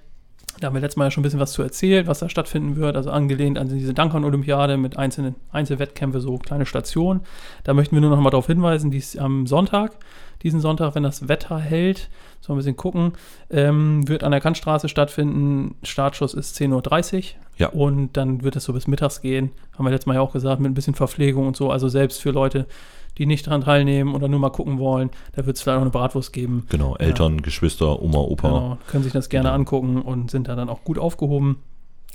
Da 0.59 0.67
haben 0.67 0.75
wir 0.75 0.81
letztes 0.81 0.97
Mal 0.97 1.05
ja 1.05 1.11
schon 1.11 1.21
ein 1.21 1.23
bisschen 1.23 1.39
was 1.39 1.53
zu 1.53 1.63
erzählt, 1.63 2.05
was 2.07 2.19
da 2.19 2.29
stattfinden 2.29 2.75
wird. 2.75 2.95
Also 2.95 3.09
angelehnt 3.09 3.57
an 3.57 3.67
diese 3.67 3.93
Dankern-Olympiade 3.95 4.77
mit 4.77 4.95
einzelnen 4.95 5.35
Einzelwettkämpfe, 5.51 6.21
so 6.21 6.37
kleine 6.37 6.67
Stationen. 6.67 7.21
Da 7.63 7.73
möchten 7.73 7.95
wir 7.95 8.01
nur 8.01 8.11
noch 8.11 8.19
mal 8.19 8.29
darauf 8.29 8.47
hinweisen, 8.47 8.91
die 8.91 8.99
ist 8.99 9.17
am 9.17 9.47
Sonntag, 9.47 9.93
diesen 10.43 10.59
Sonntag, 10.59 10.93
wenn 10.93 11.03
das 11.03 11.27
Wetter 11.27 11.57
hält, 11.57 12.09
so 12.41 12.53
ein 12.53 12.57
bisschen 12.57 12.75
gucken, 12.75 13.13
ähm, 13.49 14.07
wird 14.07 14.23
an 14.23 14.31
der 14.31 14.41
Kantstraße 14.41 14.87
stattfinden. 14.87 15.75
Startschuss 15.83 16.33
ist 16.33 16.55
10.30 16.57 17.15
Uhr. 17.17 17.23
Ja. 17.57 17.69
Und 17.69 18.17
dann 18.17 18.43
wird 18.43 18.55
es 18.55 18.63
so 18.63 18.73
bis 18.73 18.87
mittags 18.87 19.21
gehen. 19.21 19.51
Haben 19.77 19.85
wir 19.85 19.91
letztes 19.91 20.07
Mal 20.07 20.15
ja 20.15 20.21
auch 20.21 20.33
gesagt, 20.33 20.61
mit 20.61 20.71
ein 20.71 20.75
bisschen 20.75 20.95
Verpflegung 20.95 21.47
und 21.47 21.55
so. 21.55 21.71
Also 21.71 21.89
selbst 21.89 22.21
für 22.21 22.31
Leute, 22.31 22.65
die 23.21 23.27
nicht 23.27 23.45
daran 23.45 23.61
teilnehmen 23.61 24.15
oder 24.15 24.27
nur 24.27 24.39
mal 24.39 24.49
gucken 24.49 24.79
wollen, 24.79 25.11
da 25.33 25.45
wird 25.45 25.55
es 25.55 25.61
vielleicht 25.61 25.77
auch 25.77 25.81
eine 25.81 25.91
Bratwurst 25.91 26.33
geben. 26.33 26.65
Genau, 26.69 26.95
Eltern, 26.95 27.43
Geschwister, 27.43 28.01
Oma, 28.01 28.17
Opa. 28.17 28.47
Genau, 28.47 28.77
können 28.87 29.03
sich 29.03 29.13
das 29.13 29.29
gerne 29.29 29.49
Genau. 29.49 29.55
angucken 29.59 30.01
und 30.01 30.31
sind 30.31 30.47
da 30.47 30.55
dann 30.55 30.69
auch 30.69 30.83
gut 30.83 30.97
aufgehoben. 30.97 31.57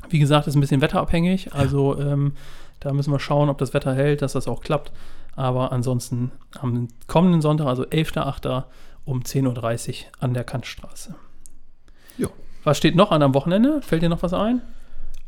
Wie 0.09 0.19
gesagt, 0.19 0.49
ist 0.49 0.57
ein 0.57 0.61
bisschen 0.61 0.81
wetterabhängig, 0.81 1.55
also 1.55 1.97
ähm, 2.01 2.33
da 2.81 2.93
müssen 2.93 3.13
wir 3.13 3.21
schauen, 3.21 3.49
ob 3.51 3.59
das 3.59 3.73
Wetter 3.73 3.95
hält, 3.95 4.21
dass 4.21 4.33
das 4.33 4.49
auch 4.49 4.61
klappt. 4.63 4.91
Aber 5.37 5.71
ansonsten 5.71 6.33
am 6.61 6.89
kommenden 7.07 7.41
Sonntag, 7.41 7.67
also 7.67 7.85
11.08. 7.85 8.65
um 9.05 9.21
10.30 9.23 9.89
Uhr 9.91 9.95
an 10.19 10.35
der 10.35 10.43
Kantstraße. 10.45 11.15
Ja. 12.19 12.29
Was 12.65 12.79
steht 12.79 12.97
noch 12.97 13.13
an 13.13 13.23
am 13.23 13.33
Wochenende? 13.35 13.81
Fällt 13.81 14.03
dir 14.03 14.09
noch 14.09 14.23
was 14.25 14.33
ein? 14.35 14.61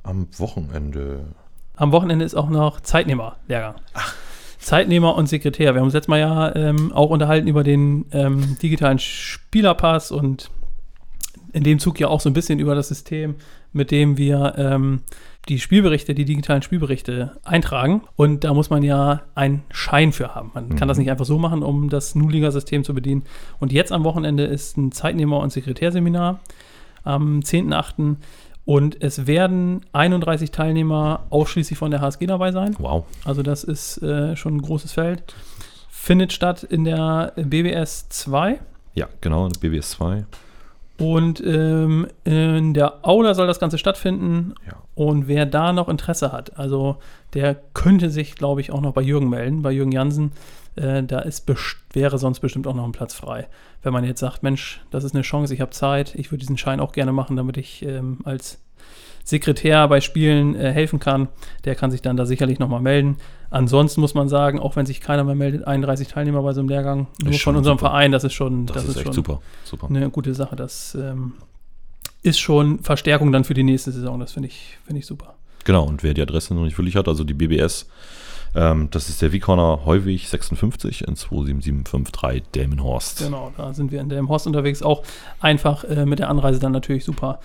Am 0.02 0.26
Wochenende. 0.38 1.26
Am 1.76 1.92
Wochenende 1.92 2.25
ist 2.25 2.34
auch 2.34 2.48
noch 2.48 2.80
Zeitnehmer-Lehrgang. 2.80 3.76
Zeitnehmer 4.58 5.14
und 5.16 5.28
Sekretär. 5.28 5.75
Wir 5.75 5.81
haben 5.81 5.87
uns 5.87 5.94
letztes 5.94 6.08
Mal 6.08 6.20
ja 6.20 6.55
ähm, 6.56 6.93
auch 6.93 7.10
unterhalten 7.10 7.49
über 7.49 7.62
den 7.64 8.06
ähm, 8.12 8.56
digitalen 8.60 8.99
Spielerpass 8.99 10.10
und 10.10 10.50
in 11.52 11.64
dem 11.64 11.78
Zug 11.78 11.99
ja 12.00 12.08
auch 12.08 12.20
so 12.20 12.28
ein 12.28 12.34
bisschen 12.34 12.58
über 12.58 12.75
das 12.75 12.88
System, 12.88 13.37
mit 13.72 13.90
dem 13.90 14.19
wir 14.19 14.55
ähm, 14.58 15.00
die 15.49 15.58
Spielberichte, 15.58 16.14
die 16.14 16.26
digitalen 16.26 16.60
Spielberichte 16.60 17.38
eintragen. 17.44 18.02
Und 18.16 18.44
da 18.44 18.52
muss 18.52 18.69
man 18.69 18.82
ja 18.82 19.22
einen 19.34 19.62
Schein 19.70 20.12
für 20.12 20.34
haben. 20.34 20.50
Man 20.55 20.69
kann 20.76 20.87
Mhm. 20.87 20.88
das 20.88 20.99
nicht 20.99 21.11
einfach 21.11 21.25
so 21.25 21.38
machen, 21.38 21.62
um 21.62 21.88
das 21.88 22.14
Nuliga-System 22.14 22.84
zu 22.84 22.93
bedienen. 22.94 23.22
Und 23.61 23.72
jetzt 23.72 23.93
am 23.93 24.04
Wochenende 24.04 24.44
ist 24.44 24.76
ein 24.76 24.93
Zeitnehmer- 24.93 25.40
und 25.40 25.50
Sekretärseminar 25.50 26.40
am 27.04 27.40
10.8. 27.43 28.16
Und 28.69 29.03
es 29.03 29.26
werden 29.26 29.81
31 29.94 30.50
Teilnehmer 30.50 31.25
ausschließlich 31.31 31.79
von 31.79 31.91
der 31.91 32.03
HSG 32.03 32.26
dabei 32.26 32.53
sein. 32.53 32.76
Wow. 32.79 33.06
Also 33.25 33.43
das 33.43 33.65
ist 33.65 34.03
äh, 34.03 34.37
schon 34.37 34.56
ein 34.56 34.61
großes 34.61 34.93
Feld. 34.93 35.35
Findet 35.88 36.35
statt 36.35 36.65
in 36.65 36.85
der 36.85 37.32
BBS 37.35 38.11
2 38.11 38.61
Ja, 38.93 39.09
genau, 39.23 39.49
BBS 39.59 39.93
2. 39.93 40.26
und 40.99 41.43
ähm, 41.47 42.09
in 42.25 42.75
der 42.75 43.06
Aula 43.09 43.32
soll 43.32 43.47
das 43.47 43.59
Ganze 43.59 43.79
stattfinden. 43.79 44.53
Ja. 44.67 44.75
Und 44.94 45.29
wer 45.29 45.47
da 45.47 45.73
noch 45.73 45.88
Interesse 45.88 46.31
hat, 46.31 46.59
also 46.59 46.99
der 47.32 47.54
könnte 47.73 48.11
sich, 48.11 48.35
glaube 48.35 48.61
ich, 48.61 48.71
auch 48.71 48.83
noch 48.83 48.92
bei 48.92 49.00
Jürgen 49.00 49.31
melden, 49.31 49.62
bei 49.62 49.73
Jürgen 49.73 49.92
Jansen. 49.92 50.33
Äh, 50.76 51.02
da 51.04 51.21
ist 51.21 51.50
wäre 51.92 52.19
sonst 52.19 52.40
bestimmt 52.40 52.66
auch 52.66 52.75
noch 52.75 52.85
ein 52.85 52.92
Platz 52.92 53.14
frei. 53.14 53.49
Wenn 53.83 53.92
man 53.92 54.04
jetzt 54.04 54.21
sagt, 54.21 54.42
Mensch, 54.42 54.81
das 54.90 55.04
ist 55.04 55.14
eine 55.14 55.23
Chance, 55.23 55.52
ich 55.54 55.61
habe 55.61 55.71
Zeit, 55.71 56.14
ich 56.14 56.31
würde 56.31 56.40
diesen 56.40 56.59
Schein 56.59 56.81
auch 56.81 56.92
gerne 56.92 57.12
machen, 57.12 57.37
damit 57.37 57.57
ich 57.57 57.85
ähm, 57.85 58.19
als 58.25 58.61
Sekretär 59.28 59.87
bei 59.88 60.00
Spielen 60.00 60.56
äh, 60.56 60.73
helfen 60.73 61.00
kann, 61.00 61.28
der 61.66 61.75
kann 61.75 61.90
sich 61.90 62.00
dann 62.00 62.16
da 62.16 62.25
sicherlich 62.25 62.58
nochmal 62.58 62.80
melden. 62.80 63.18
Ansonsten 63.50 64.00
muss 64.00 64.14
man 64.14 64.26
sagen, 64.30 64.58
auch 64.58 64.75
wenn 64.75 64.87
sich 64.87 65.02
keiner 65.02 65.23
mehr 65.23 65.35
meldet, 65.35 65.66
31 65.66 66.08
Teilnehmer 66.08 66.42
bei 66.42 66.54
so 66.54 66.61
einem 66.61 66.70
Lehrgang, 66.70 67.08
nur 67.23 67.35
Ist 67.35 67.42
von 67.42 67.54
unserem 67.54 67.76
super. 67.76 67.90
Verein, 67.90 68.11
das 68.11 68.25
ist 68.25 68.32
schon, 68.32 68.64
Das, 68.64 68.85
ist, 68.85 68.97
echt 68.97 69.04
schon 69.04 69.12
super. 69.12 69.42
Super. 69.64 69.88
eine 69.90 70.08
gute 70.08 70.32
Sache. 70.32 70.56
Das 70.56 70.97
ähm, 70.99 71.35
ist 72.23 72.38
schon 72.38 72.78
Verstärkung 72.78 73.30
dann 73.30 73.44
für 73.44 73.52
die 73.52 73.64
nächste 73.64 73.92
Saison. 73.92 74.18
Das 74.18 74.32
finde 74.32 74.49
ich, 74.49 74.78
finde 74.87 75.00
ich 75.00 75.06
super. 75.06 75.35
Genau, 75.64 75.85
und 75.85 76.02
wer 76.02 76.14
die 76.14 76.23
Adresse 76.23 76.54
noch 76.54 76.64
nicht 76.64 76.78
wirklich 76.78 76.97
hat, 76.97 77.06
also 77.06 77.23
die 77.23 77.35
BBS, 77.35 77.87
ähm, 78.54 78.88
das 78.90 79.11
ist 79.11 79.20
der 79.20 79.32
Wicorner 79.32 79.85
Heuweg 79.85 80.26
56 80.26 81.06
in 81.06 81.16
27753 81.16 82.44
Delmenhorst. 82.54 83.18
Genau, 83.18 83.52
da 83.58 83.75
sind 83.75 83.92
wir 83.92 84.00
in 84.00 84.08
der 84.08 84.26
Horst 84.26 84.47
unterwegs. 84.47 84.82
Auch 84.82 85.02
einfach 85.38 85.85
äh, 85.85 86.06
mit 86.06 86.18
der 86.18 86.30
Anreise 86.30 86.61
dann 86.61 86.73
natürlich 86.73 87.04
super, 87.04 87.40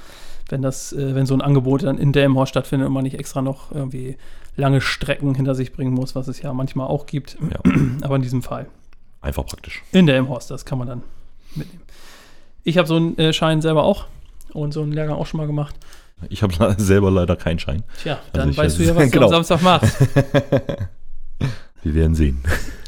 wenn 0.50 0.62
das, 0.62 0.93
äh, 0.93 1.15
wenn 1.15 1.25
so 1.25 1.33
ein 1.33 1.41
Angebot 1.41 1.83
dann 1.83 1.97
in 1.97 2.12
Delmenhorst 2.12 2.50
stattfindet 2.51 2.88
und 2.88 2.93
man 2.93 3.03
nicht 3.03 3.17
extra 3.19 3.41
noch 3.41 3.71
irgendwie 3.71 4.17
lange 4.55 4.81
Strecken 4.81 5.33
hinter 5.35 5.55
sich 5.55 5.73
bringen 5.73 5.93
muss, 5.93 6.15
was 6.15 6.27
es 6.27 6.41
ja 6.41 6.53
manchmal 6.53 6.88
auch 6.88 7.05
gibt. 7.05 7.38
Ja, 7.41 7.59
Aber 8.01 8.15
in 8.15 8.21
diesem 8.21 8.41
Fall 8.43 8.67
einfach 9.21 9.45
praktisch. 9.45 9.81
in 9.91 10.05
Delmenhorst, 10.05 10.51
das 10.51 10.65
kann 10.65 10.77
man 10.77 10.88
dann 10.88 11.03
mitnehmen. 11.55 11.81
Ich 12.63 12.77
habe 12.77 12.88
so 12.88 12.95
einen 12.97 13.17
äh, 13.17 13.33
Schein 13.33 13.62
selber 13.62 13.83
auch 13.83 14.05
und 14.53 14.73
so 14.73 14.81
einen 14.81 14.91
Lehrgang 14.91 15.15
auch 15.17 15.25
schon 15.25 15.39
mal 15.39 15.47
gemacht. 15.47 15.75
Ich 16.29 16.43
habe 16.43 16.75
selber 16.77 17.09
leider 17.12 17.35
keinen 17.35 17.59
Schein. 17.59 17.83
Tja, 18.01 18.13
Also 18.15 18.29
dann 18.33 18.50
ich 18.51 18.57
weißt 18.57 18.79
du 18.79 18.83
ja, 18.83 18.95
was 18.95 19.12
genau. 19.12 19.29
du 19.29 19.35
am 19.35 19.43
Samstag 19.43 19.62
machst. 19.62 19.97
Wir 21.83 21.95
werden 21.95 22.15
sehen. 22.15 22.41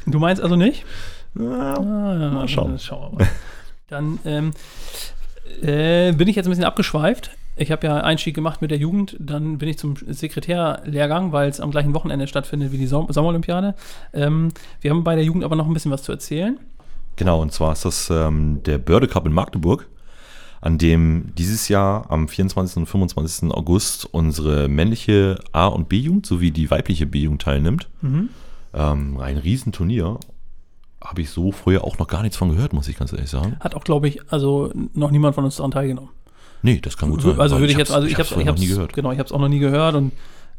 Du 0.06 0.18
meinst 0.18 0.40
also 0.42 0.56
nicht? 0.56 0.84
Ja, 1.38 1.74
Ah, 1.74 2.16
ja, 2.18 2.30
Mal 2.30 2.48
schauen. 2.48 2.72
das 2.72 2.84
Schauen 2.84 3.12
wir 3.12 3.18
mal. 3.24 3.28
Dann 3.88 4.18
ähm, 4.24 4.50
äh, 5.60 6.12
bin 6.12 6.28
ich 6.28 6.36
jetzt 6.36 6.46
ein 6.46 6.50
bisschen 6.50 6.64
abgeschweift. 6.64 7.30
Ich 7.58 7.72
habe 7.72 7.86
ja 7.86 7.96
Einstieg 7.96 8.34
gemacht 8.34 8.60
mit 8.60 8.70
der 8.70 8.78
Jugend, 8.78 9.16
dann 9.18 9.56
bin 9.58 9.68
ich 9.68 9.78
zum 9.78 9.94
Sekretärlehrgang, 10.06 11.32
weil 11.32 11.48
es 11.48 11.58
am 11.58 11.70
gleichen 11.70 11.94
Wochenende 11.94 12.26
stattfindet 12.26 12.70
wie 12.70 12.78
die 12.78 12.86
Som 12.86 13.10
Sommerolympiade. 13.10 13.74
Ähm, 14.12 14.48
wir 14.82 14.90
haben 14.90 15.04
bei 15.04 15.14
der 15.14 15.24
Jugend 15.24 15.42
aber 15.42 15.56
noch 15.56 15.66
ein 15.66 15.72
bisschen 15.72 15.90
was 15.90 16.02
zu 16.02 16.12
erzählen. 16.12 16.58
Genau, 17.16 17.40
und 17.40 17.52
zwar 17.52 17.72
ist 17.72 17.86
das 17.86 18.10
ähm, 18.10 18.62
der 18.64 18.76
Börde 18.76 19.08
Cup 19.08 19.26
in 19.26 19.32
Magdeburg. 19.32 19.88
an 20.60 20.78
dem 20.78 21.32
dieses 21.38 21.68
Jahr 21.68 22.10
am 22.10 22.28
24. 22.28 22.76
und 22.78 22.86
25. 22.86 23.50
August 23.52 24.06
unsere 24.12 24.68
männliche 24.68 25.38
A- 25.52 25.68
und 25.68 25.88
B-Jugend 25.88 26.26
sowie 26.26 26.50
die 26.50 26.70
weibliche 26.70 27.06
B-Jugend 27.06 27.42
teilnimmt. 27.42 27.88
Mhm. 28.02 28.28
Ähm, 28.74 29.18
ein 29.18 29.38
Riesenturnier. 29.38 30.18
Habe 31.02 31.20
ich 31.20 31.30
so 31.30 31.52
vorher 31.52 31.84
auch 31.84 31.98
noch 31.98 32.08
gar 32.08 32.22
nichts 32.22 32.36
von 32.36 32.50
gehört, 32.50 32.72
muss 32.72 32.88
ich 32.88 32.98
ganz 32.98 33.12
ehrlich 33.12 33.30
sagen. 33.30 33.56
Hat 33.60 33.74
auch, 33.74 33.84
glaube 33.84 34.08
ich, 34.08 34.20
also 34.32 34.72
noch 34.92 35.10
niemand 35.10 35.34
von 35.34 35.44
uns 35.44 35.56
daran 35.56 35.70
teilgenommen. 35.70 36.10
Nee, 36.66 36.80
das 36.80 36.96
kann 36.96 37.10
gut 37.10 37.22
sein. 37.22 37.38
Also 37.38 37.60
würde 37.60 37.70
ich 37.70 37.78
jetzt, 37.78 37.92
also 37.92 38.08
ich 38.08 38.14
habe 38.14 38.22
es 38.24 38.44
noch 38.44 38.58
nie 38.58 38.66
gehört. 38.66 38.92
Genau, 38.92 39.12
ich 39.12 39.18
habe 39.20 39.26
es 39.26 39.32
auch 39.32 39.38
noch 39.38 39.48
nie 39.48 39.60
gehört 39.60 39.94
und 39.94 40.10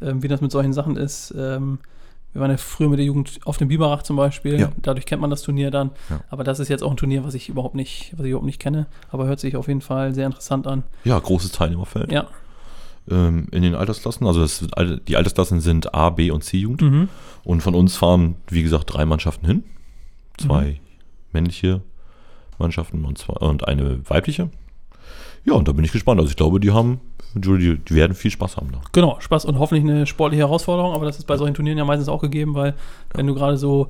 ähm, 0.01 0.23
wie 0.23 0.29
das 0.29 0.39
mit 0.39 0.53
solchen 0.53 0.71
Sachen 0.71 0.95
ist. 0.95 1.33
Ähm, 1.37 1.79
wir 2.31 2.39
waren 2.39 2.49
ja 2.51 2.55
früher 2.55 2.87
mit 2.87 2.97
der 2.97 3.05
Jugend 3.05 3.41
auf 3.43 3.57
dem 3.57 3.67
Biberach 3.67 4.03
zum 4.03 4.15
Beispiel. 4.15 4.57
Ja. 4.57 4.71
Dadurch 4.81 5.05
kennt 5.05 5.19
man 5.19 5.29
das 5.29 5.41
Turnier 5.41 5.69
dann. 5.69 5.91
Ja. 6.09 6.21
Aber 6.29 6.45
das 6.45 6.61
ist 6.61 6.69
jetzt 6.69 6.81
auch 6.81 6.91
ein 6.91 6.95
Turnier, 6.95 7.25
was 7.25 7.33
ich 7.33 7.49
überhaupt 7.49 7.75
nicht, 7.75 8.13
was 8.15 8.23
ich 8.23 8.29
überhaupt 8.29 8.45
nicht 8.45 8.59
kenne. 8.59 8.87
Aber 9.11 9.25
hört 9.27 9.41
sich 9.41 9.57
auf 9.57 9.67
jeden 9.67 9.81
Fall 9.81 10.13
sehr 10.13 10.25
interessant 10.25 10.65
an. 10.65 10.83
Ja, 11.03 11.19
großes 11.19 11.51
Teilnehmerfeld. 11.51 12.09
Ja. 12.09 12.27
Ähm, 13.11 13.47
in 13.51 13.63
den 13.63 13.75
Altersklassen, 13.75 14.25
also 14.27 14.39
das, 14.39 14.65
die 15.07 15.17
Altersklassen 15.17 15.59
sind 15.59 15.93
A, 15.93 16.09
B 16.09 16.31
und 16.31 16.45
C-Jugend. 16.45 16.81
Mhm. 16.83 17.09
Und 17.43 17.61
von 17.63 17.75
uns 17.75 17.97
fahren, 17.97 18.35
wie 18.47 18.63
gesagt, 18.63 18.93
drei 18.93 19.05
Mannschaften 19.05 19.45
hin. 19.45 19.65
Zwei 20.37 20.79
männliche 21.33 21.81
Mannschaften 22.59 23.03
und, 23.03 23.17
zwei, 23.17 23.33
und 23.33 23.67
eine 23.67 24.09
weibliche. 24.09 24.49
Ja, 25.47 25.53
und 25.55 25.67
da 25.67 25.71
bin 25.71 25.85
ich 25.85 25.91
gespannt. 25.91 26.19
Also 26.19 26.29
ich 26.29 26.35
glaube, 26.35 26.59
die 26.59 26.71
haben, 26.71 26.99
die, 27.33 27.77
die 27.77 27.95
werden 27.95 28.13
viel 28.15 28.31
Spaß 28.31 28.57
haben 28.57 28.71
da. 28.71 28.81
Genau, 28.91 29.17
Spaß 29.19 29.45
und 29.45 29.59
hoffentlich 29.59 29.83
eine 29.89 30.05
sportliche 30.05 30.43
Herausforderung, 30.43 30.93
aber 30.93 31.05
das 31.05 31.17
ist 31.19 31.25
bei 31.25 31.37
solchen 31.37 31.53
Turnieren 31.53 31.77
ja 31.77 31.85
meistens 31.85 32.09
auch 32.09 32.21
gegeben, 32.21 32.53
weil 32.55 32.73
wenn 33.13 33.27
du 33.27 33.33
gerade 33.33 33.57
so 33.57 33.87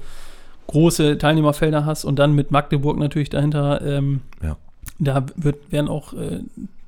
große 0.67 1.17
Teilnehmerfelder 1.17 1.85
hast 1.85 2.05
und 2.05 2.19
dann 2.19 2.33
mit 2.33 2.51
Magdeburg 2.51 2.97
natürlich 2.97 3.29
dahinter, 3.29 3.81
ähm, 3.81 4.21
Ja. 4.43 4.57
da 4.99 5.25
wird, 5.35 5.71
werden 5.71 5.87
auch 5.87 6.13
äh, 6.13 6.41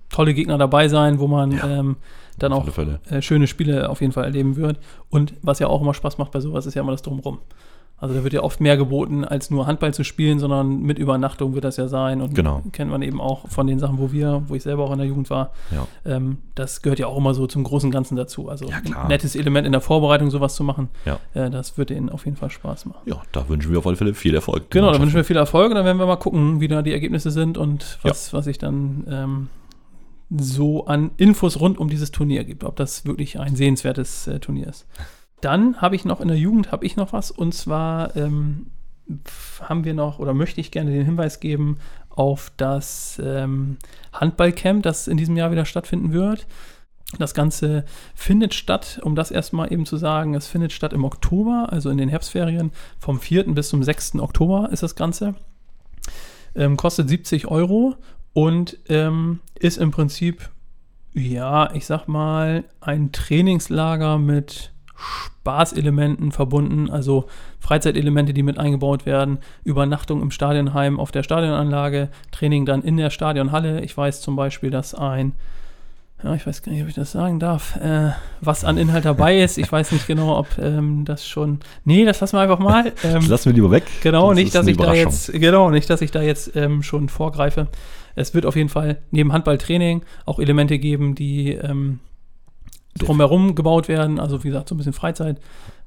tolle 0.09 0.33
Gegner 0.33 0.57
dabei 0.57 0.87
sein, 0.87 1.19
wo 1.19 1.27
man 1.27 1.51
Ja, 1.51 1.79
ähm, 1.79 1.95
dann 2.37 2.53
auch 2.53 2.65
äh, 3.09 3.21
schöne 3.21 3.47
Spiele 3.47 3.89
auf 3.89 4.01
jeden 4.01 4.13
Fall 4.13 4.23
erleben 4.25 4.55
wird. 4.55 4.77
Und 5.09 5.33
was 5.41 5.59
ja 5.59 5.67
auch 5.67 5.81
immer 5.81 5.93
Spaß 5.93 6.17
macht 6.17 6.31
bei 6.31 6.39
sowas, 6.39 6.65
ist 6.65 6.73
ja 6.73 6.81
immer 6.81 6.91
das 6.91 7.01
Drumherum. 7.01 7.39
Also 8.01 8.15
da 8.15 8.23
wird 8.23 8.33
ja 8.33 8.41
oft 8.43 8.61
mehr 8.61 8.77
geboten, 8.77 9.25
als 9.25 9.49
nur 9.51 9.67
Handball 9.67 9.93
zu 9.93 10.03
spielen, 10.03 10.39
sondern 10.39 10.81
mit 10.81 10.97
Übernachtung 10.99 11.53
wird 11.53 11.65
das 11.65 11.77
ja 11.77 11.87
sein. 11.87 12.21
Und 12.21 12.33
Genau. 12.33 12.61
kennt 12.71 12.89
man 12.91 13.01
eben 13.01 13.19
auch 13.19 13.47
von 13.49 13.67
den 13.67 13.77
Sachen, 13.79 13.97
wo 13.99 14.11
wir, 14.11 14.43
wo 14.47 14.55
ich 14.55 14.63
selber 14.63 14.85
auch 14.85 14.91
in 14.91 14.99
der 14.99 15.07
Jugend 15.07 15.29
war. 15.29 15.51
Ja. 15.71 15.85
Ähm, 16.05 16.37
das 16.55 16.81
gehört 16.81 16.99
ja 16.99 17.07
auch 17.07 17.17
immer 17.17 17.33
so 17.33 17.45
zum 17.47 17.63
großen 17.63 17.91
Ganzen 17.91 18.15
dazu. 18.15 18.47
Also 18.49 18.65
Ja, 18.69 18.79
klar. 18.79 19.01
ein 19.03 19.07
nettes 19.09 19.35
Element 19.35 19.65
in 19.67 19.73
der 19.73 19.81
Vorbereitung, 19.81 20.31
sowas 20.31 20.55
zu 20.55 20.63
machen, 20.63 20.89
Ja. 21.05 21.19
äh, 21.33 21.49
das 21.49 21.77
wird 21.77 21.91
ihnen 21.91 22.09
auf 22.09 22.25
jeden 22.25 22.37
Fall 22.37 22.49
Spaß 22.49 22.85
machen. 22.85 22.99
ja, 23.05 23.21
da 23.31 23.47
wünschen 23.49 23.71
wir 23.71 23.79
auf 23.79 23.87
alle 23.87 23.95
Fälle 23.97 24.13
viel 24.13 24.33
Erfolg. 24.35 24.69
Genau, 24.71 24.91
da 24.91 24.99
wünschen 25.01 25.15
wir 25.15 25.23
viel 25.25 25.37
Erfolg 25.37 25.69
und 25.69 25.75
dann 25.75 25.85
werden 25.85 25.97
wir 25.99 26.05
mal 26.05 26.15
gucken, 26.15 26.61
wie 26.61 26.67
da 26.67 26.81
die 26.81 26.93
Ergebnisse 26.93 27.31
sind 27.31 27.57
und 27.57 27.99
was, 28.03 28.33
was 28.33 28.45
sich 28.45 28.57
dann 28.57 29.03
ähm, 29.09 29.47
so 30.37 30.85
an 30.85 31.11
Infos 31.17 31.59
rund 31.59 31.79
um 31.79 31.89
dieses 31.89 32.11
Turnier 32.11 32.43
gibt, 32.43 32.63
ob 32.63 32.75
das 32.75 33.05
wirklich 33.05 33.39
ein 33.39 33.55
sehenswertes 33.55 34.27
äh, 34.27 34.39
Turnier 34.39 34.67
ist. 34.67 34.85
Dann 35.41 35.81
habe 35.81 35.95
ich 35.95 36.05
noch 36.05 36.21
in 36.21 36.27
der 36.27 36.37
Jugend 36.37 36.71
habe 36.71 36.85
ich 36.85 36.95
noch 36.95 37.13
was 37.13 37.31
und 37.31 37.53
zwar 37.53 38.15
ähm, 38.15 38.67
haben 39.61 39.85
wir 39.85 39.93
noch 39.93 40.19
oder 40.19 40.33
möchte 40.33 40.61
ich 40.61 40.71
gerne 40.71 40.91
den 40.91 41.05
Hinweis 41.05 41.39
geben 41.39 41.77
auf 42.09 42.51
das 42.57 43.21
ähm, 43.23 43.77
Handballcamp, 44.13 44.83
das 44.83 45.07
in 45.07 45.17
diesem 45.17 45.37
Jahr 45.37 45.51
wieder 45.51 45.65
stattfinden 45.65 46.11
wird. 46.11 46.47
Das 47.17 47.33
Ganze 47.33 47.85
findet 48.13 48.53
statt, 48.53 48.99
um 49.03 49.15
das 49.15 49.31
erstmal 49.31 49.73
eben 49.73 49.85
zu 49.85 49.97
sagen, 49.97 50.35
es 50.35 50.45
findet 50.45 50.71
statt 50.71 50.93
im 50.93 51.05
Oktober, 51.05 51.67
also 51.71 51.89
in 51.89 51.97
den 51.97 52.09
Herbstferien. 52.09 52.71
Vom 52.99 53.19
4. 53.19 53.45
bis 53.55 53.69
zum 53.69 53.81
6. 53.81 54.19
Oktober 54.19 54.69
ist 54.71 54.83
das 54.83 54.95
Ganze. 54.95 55.33
Ähm, 56.55 56.77
kostet 56.77 57.09
70 57.09 57.47
Euro 57.47 57.95
und 58.33 58.77
ähm, 58.89 59.39
ist 59.55 59.77
im 59.77 59.89
Prinzip, 59.89 60.49
ja, 61.13 61.73
ich 61.73 61.87
sag 61.87 62.07
mal, 62.07 62.63
ein 62.79 63.11
Trainingslager 63.11 64.19
mit 64.19 64.71
Spaßelementen 64.99 66.31
verbunden, 66.31 66.89
also 66.89 67.25
Freizeitelemente, 67.59 68.33
die 68.33 68.43
mit 68.43 68.57
eingebaut 68.57 69.05
werden, 69.05 69.39
Übernachtung 69.63 70.21
im 70.21 70.31
Stadionheim 70.31 70.99
auf 70.99 71.11
der 71.11 71.23
Stadionanlage, 71.23 72.09
Training 72.31 72.65
dann 72.65 72.83
in 72.83 72.97
der 72.97 73.09
Stadionhalle. 73.09 73.81
Ich 73.81 73.97
weiß 73.97 74.21
zum 74.21 74.35
Beispiel, 74.35 74.69
dass 74.69 74.93
ein 74.93 75.33
ja, 76.23 76.35
ich 76.35 76.45
weiß 76.45 76.63
gar 76.63 76.73
nicht, 76.73 76.81
ob 76.81 76.89
ich 76.89 76.95
das 76.95 77.13
sagen 77.13 77.39
darf, 77.39 77.77
äh, 77.77 78.11
was 78.41 78.65
an 78.65 78.77
Inhalt 78.77 79.05
dabei 79.05 79.39
ist. 79.39 79.57
Ich 79.57 79.71
weiß 79.71 79.93
nicht 79.93 80.05
genau, 80.05 80.37
ob 80.37 80.47
ähm, 80.57 81.05
das 81.05 81.25
schon. 81.25 81.59
Nee, 81.85 82.03
das 82.03 82.19
lassen 82.19 82.35
wir 82.35 82.41
einfach 82.41 82.59
mal. 82.59 82.87
Ähm, 83.03 83.13
Das 83.13 83.27
lassen 83.27 83.45
wir 83.45 83.53
lieber 83.53 83.71
weg. 83.71 83.85
genau, 84.01 84.29
Das 84.29 84.37
nicht, 84.37 84.53
dass 84.53 84.67
ich 84.67 84.75
da 84.75 84.93
jetzt, 84.93 85.31
genau, 85.31 85.69
nicht, 85.69 85.89
dass 85.89 86.01
ich 86.01 86.11
da 86.11 86.21
jetzt 86.21 86.57
ähm, 86.57 86.83
schon 86.83 87.07
vorgreife. 87.07 87.67
Es 88.15 88.33
wird 88.33 88.45
auf 88.45 88.57
jeden 88.57 88.67
Fall 88.67 88.97
neben 89.11 89.31
Handballtraining 89.31 90.01
auch 90.25 90.39
Elemente 90.39 90.77
geben, 90.77 91.15
die 91.15 91.53
ähm, 91.53 91.99
drumherum 92.97 93.55
gebaut 93.55 93.87
werden. 93.87 94.19
Also 94.19 94.43
wie 94.43 94.49
gesagt, 94.49 94.69
so 94.69 94.75
ein 94.75 94.77
bisschen 94.77 94.93
Freizeit. 94.93 95.39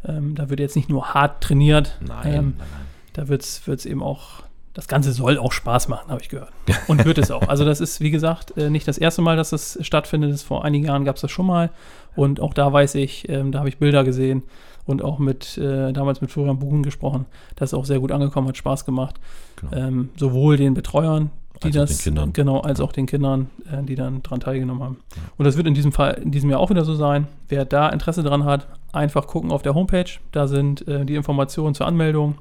Ähm, 0.06 0.34
da 0.34 0.50
wird 0.50 0.60
jetzt 0.60 0.76
nicht 0.76 0.88
nur 0.88 1.14
hart 1.14 1.42
trainiert. 1.42 1.98
Nein, 2.00 2.26
ähm, 2.26 2.32
nein, 2.32 2.54
nein. 2.58 2.86
da 3.12 3.28
wird 3.28 3.42
es 3.42 3.86
eben 3.86 4.02
auch, 4.02 4.42
das 4.74 4.88
Ganze 4.88 5.12
soll 5.12 5.38
auch 5.38 5.52
Spaß 5.52 5.88
machen, 5.88 6.10
habe 6.10 6.20
ich 6.20 6.28
gehört. 6.28 6.52
Und 6.88 7.04
wird 7.04 7.18
es 7.18 7.30
auch. 7.30 7.48
Also 7.48 7.64
das 7.64 7.80
ist, 7.80 8.00
wie 8.00 8.10
gesagt, 8.10 8.56
äh, 8.56 8.70
nicht 8.70 8.88
das 8.88 8.98
erste 8.98 9.22
Mal, 9.22 9.36
dass 9.36 9.50
das 9.50 9.78
stattfindet. 9.82 10.32
Das 10.32 10.42
vor 10.42 10.64
einigen 10.64 10.86
Jahren 10.86 11.04
gab 11.04 11.16
es 11.16 11.22
das 11.22 11.30
schon 11.30 11.46
mal. 11.46 11.70
Und 12.16 12.40
auch 12.40 12.54
da 12.54 12.72
weiß 12.72 12.94
ich, 12.96 13.28
ähm, 13.28 13.52
da 13.52 13.60
habe 13.60 13.68
ich 13.68 13.78
Bilder 13.78 14.04
gesehen 14.04 14.42
und 14.84 15.02
auch 15.02 15.18
mit, 15.18 15.56
äh, 15.58 15.92
damals 15.92 16.20
mit 16.20 16.30
Florian 16.30 16.58
Buchen 16.58 16.82
gesprochen. 16.82 17.26
Das 17.56 17.70
ist 17.70 17.74
auch 17.74 17.84
sehr 17.84 18.00
gut 18.00 18.10
angekommen, 18.12 18.48
hat 18.48 18.56
Spaß 18.56 18.84
gemacht. 18.84 19.16
Genau. 19.56 19.76
Ähm, 19.76 20.10
sowohl 20.16 20.56
den 20.56 20.74
Betreuern, 20.74 21.30
die 21.62 21.78
Als 21.78 21.90
das, 21.90 21.98
den 21.98 22.14
Kindern. 22.14 22.32
genau, 22.32 22.60
als 22.60 22.80
auch 22.80 22.92
den 22.92 23.06
Kindern, 23.06 23.50
äh, 23.70 23.82
die 23.82 23.94
dann 23.94 24.22
dran 24.22 24.40
teilgenommen 24.40 24.82
haben. 24.82 24.96
Und 25.36 25.44
das 25.44 25.56
wird 25.56 25.66
in 25.66 25.74
diesem 25.74 25.92
Fall, 25.92 26.14
in 26.14 26.30
diesem 26.30 26.50
Jahr 26.50 26.60
auch 26.60 26.70
wieder 26.70 26.84
so 26.84 26.94
sein. 26.94 27.26
Wer 27.48 27.64
da 27.64 27.88
Interesse 27.88 28.22
dran 28.22 28.44
hat, 28.44 28.66
einfach 28.92 29.26
gucken 29.26 29.50
auf 29.50 29.62
der 29.62 29.74
Homepage. 29.74 30.10
Da 30.32 30.46
sind 30.46 30.86
äh, 30.88 31.04
die 31.04 31.14
Informationen 31.14 31.74
zur 31.74 31.86
Anmeldung. 31.86 32.36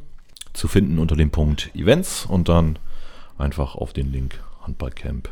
Zu 0.54 0.68
finden 0.68 1.00
unter 1.00 1.16
dem 1.16 1.32
Punkt 1.32 1.74
Events 1.76 2.26
und 2.26 2.50
dann 2.50 2.78
einfach 3.38 3.76
auf 3.76 3.94
den 3.94 4.12
Link 4.12 4.42
Handballcamp 4.62 5.30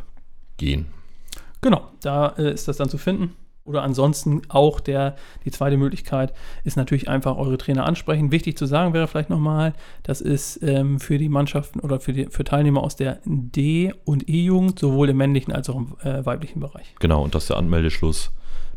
gehen. 0.58 0.88
Genau, 1.62 1.88
da 2.02 2.34
äh, 2.38 2.54
ist 2.54 2.68
das 2.68 2.78
dann 2.78 2.90
zu 2.90 2.98
finden. 2.98 3.36
Oder 3.70 3.84
ansonsten 3.84 4.42
auch 4.50 4.80
der, 4.80 5.16
die 5.46 5.52
zweite 5.52 5.78
Möglichkeit 5.78 6.34
ist 6.64 6.76
natürlich 6.76 7.08
einfach 7.08 7.38
eure 7.38 7.58
Trainer 7.60 7.86
ansprechen. 7.86 8.32
Wichtig 8.32 8.58
zu 8.58 8.66
sagen 8.66 8.94
wäre 8.94 9.08
vielleicht 9.08 9.30
nochmal, 9.30 9.74
das 10.02 10.22
ist 10.22 10.60
ähm, 10.64 11.00
für 11.00 11.20
die 11.20 11.30
Mannschaften 11.30 11.80
oder 11.80 12.00
für, 12.00 12.14
die, 12.14 12.26
für 12.26 12.44
Teilnehmer 12.44 12.82
aus 12.84 12.96
der 12.96 13.20
D- 13.26 13.94
und 14.06 14.28
E-Jugend, 14.28 14.80
sowohl 14.80 15.10
im 15.10 15.18
männlichen 15.18 15.54
als 15.54 15.70
auch 15.70 15.76
im 15.76 15.96
äh, 16.04 16.26
weiblichen 16.26 16.60
Bereich. 16.60 16.96
Genau, 17.00 17.24
und 17.24 17.36
dass 17.36 17.46
der 17.46 17.58
Anmeldeschluss 17.58 18.32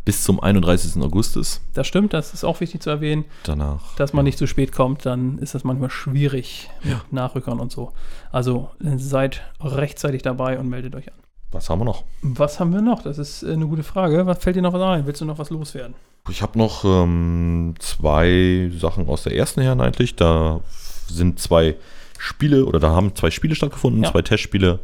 bis 0.04 0.24
zum 0.24 0.40
31. 0.40 1.00
August 1.02 1.38
ist. 1.38 1.62
Das 1.72 1.86
stimmt, 1.86 2.12
das 2.12 2.34
ist 2.34 2.44
auch 2.44 2.60
wichtig 2.60 2.82
zu 2.82 2.90
erwähnen, 2.90 3.24
Danach. 3.44 3.94
dass 3.96 4.12
man 4.12 4.24
nicht 4.24 4.36
zu 4.36 4.46
spät 4.46 4.72
kommt, 4.72 5.06
dann 5.06 5.38
ist 5.38 5.54
das 5.54 5.64
manchmal 5.64 5.90
schwierig 5.90 6.68
mit 6.82 6.92
Ja. 6.92 7.00
Nachrückern 7.10 7.60
und 7.60 7.72
so. 7.72 7.92
Also 8.30 8.68
äh, 8.84 8.98
seid 8.98 9.42
rechtzeitig 9.60 10.20
dabei 10.22 10.58
und 10.58 10.68
meldet 10.68 10.94
euch 10.96 11.08
an. 11.10 11.18
Was 11.52 11.68
haben 11.70 11.80
wir 11.80 11.84
noch? 11.84 12.04
Was 12.22 12.58
haben 12.60 12.72
wir 12.72 12.80
noch? 12.82 13.02
Das 13.02 13.18
ist 13.18 13.42
äh, 13.42 13.52
eine 13.52 13.66
gute 13.66 13.82
Frage. 13.82 14.26
Was 14.26 14.38
fällt 14.38 14.56
dir 14.56 14.62
noch 14.62 14.72
was 14.72 14.82
ein? 14.82 15.06
Willst 15.06 15.20
du 15.20 15.24
noch 15.24 15.38
was 15.38 15.50
loswerden? 15.50 15.94
Ich 16.28 16.40
habe 16.42 16.58
noch 16.58 16.84
ähm, 16.84 17.74
zwei 17.78 18.70
Sachen 18.78 19.08
aus 19.08 19.24
der 19.24 19.34
ersten 19.36 19.60
Herren 19.60 19.80
eigentlich. 19.80 20.14
Da 20.16 20.60
sind 21.08 21.38
zwei 21.40 21.76
Spiele 22.18 22.64
oder 22.64 22.78
da 22.78 22.90
haben 22.90 23.14
zwei 23.16 23.30
Spiele 23.30 23.54
stattgefunden, 23.56 24.02
Ja. 24.04 24.12
zwei 24.12 24.22
Testspiele. 24.22 24.78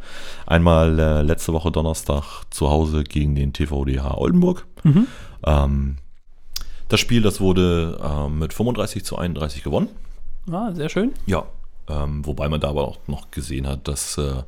Einmal 0.45 0.99
äh, 0.99 1.21
letzte 1.21 1.53
Woche 1.53 1.71
Donnerstag 1.71 2.43
zu 2.49 2.69
Hause 2.69 3.03
gegen 3.03 3.35
den 3.35 3.53
TVDH 3.53 4.17
Oldenburg. 4.17 4.65
Mhm. 4.83 5.07
Ähm, 5.45 5.97
das 6.89 6.99
Spiel, 6.99 7.21
das 7.21 7.39
wurde 7.39 7.97
ähm, 8.03 8.39
mit 8.39 8.53
35 8.53 9.05
zu 9.05 9.17
31 9.17 9.63
gewonnen. 9.63 9.87
Ah, 10.51 10.71
sehr 10.73 10.89
schön. 10.89 11.13
Ja. 11.25 11.45
Ähm, 11.87 12.25
wobei 12.25 12.49
man 12.49 12.59
da 12.59 12.69
aber 12.69 12.87
auch 12.87 12.97
noch 13.07 13.31
gesehen 13.31 13.65
hat, 13.67 13.87
dass 13.87 14.17
äh, 14.17 14.43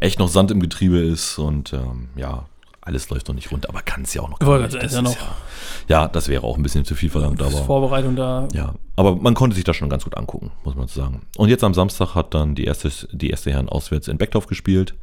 echt 0.00 0.18
noch 0.18 0.28
Sand 0.28 0.50
im 0.50 0.60
Getriebe 0.60 0.98
ist 0.98 1.38
und 1.38 1.72
ähm, 1.72 2.08
ja, 2.16 2.46
alles 2.80 3.10
läuft 3.10 3.28
noch 3.28 3.34
nicht 3.34 3.52
rund, 3.52 3.68
aber 3.68 3.82
kann 3.82 4.02
es 4.02 4.14
ja 4.14 4.22
auch 4.22 4.30
noch. 4.30 4.38
Gar 4.38 4.58
nicht. 4.60 4.74
Das 4.74 4.92
ja 4.92 5.02
ja, 5.02 5.12
ja, 5.88 6.08
das 6.08 6.28
wäre 6.28 6.42
auch 6.44 6.56
ein 6.56 6.62
bisschen 6.62 6.84
zu 6.84 6.94
viel 6.94 7.10
verlangt, 7.10 7.40
aber. 7.42 7.50
Vorbereitung 7.64 8.16
da. 8.16 8.48
Ja, 8.52 8.74
aber 8.96 9.16
man 9.16 9.34
konnte 9.34 9.54
sich 9.54 9.64
das 9.64 9.76
schon 9.76 9.88
ganz 9.90 10.04
gut 10.04 10.16
angucken, 10.16 10.50
muss 10.64 10.74
man 10.74 10.88
sagen. 10.88 11.22
Und 11.36 11.50
jetzt 11.50 11.62
am 11.62 11.74
Samstag 11.74 12.14
hat 12.14 12.34
dann 12.34 12.54
die 12.54 12.64
erste, 12.64 12.90
die 13.12 13.30
erste 13.30 13.52
Herren 13.52 13.68
auswärts 13.68 14.08
in 14.08 14.18
Beckdorf 14.18 14.46
gespielt. 14.46 14.94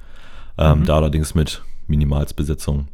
Ähm, 0.58 0.80
Mhm. 0.80 0.86
Da 0.86 0.96
allerdings 0.96 1.36
mit 1.36 1.62
Minimalsbesetzung. 1.88 2.88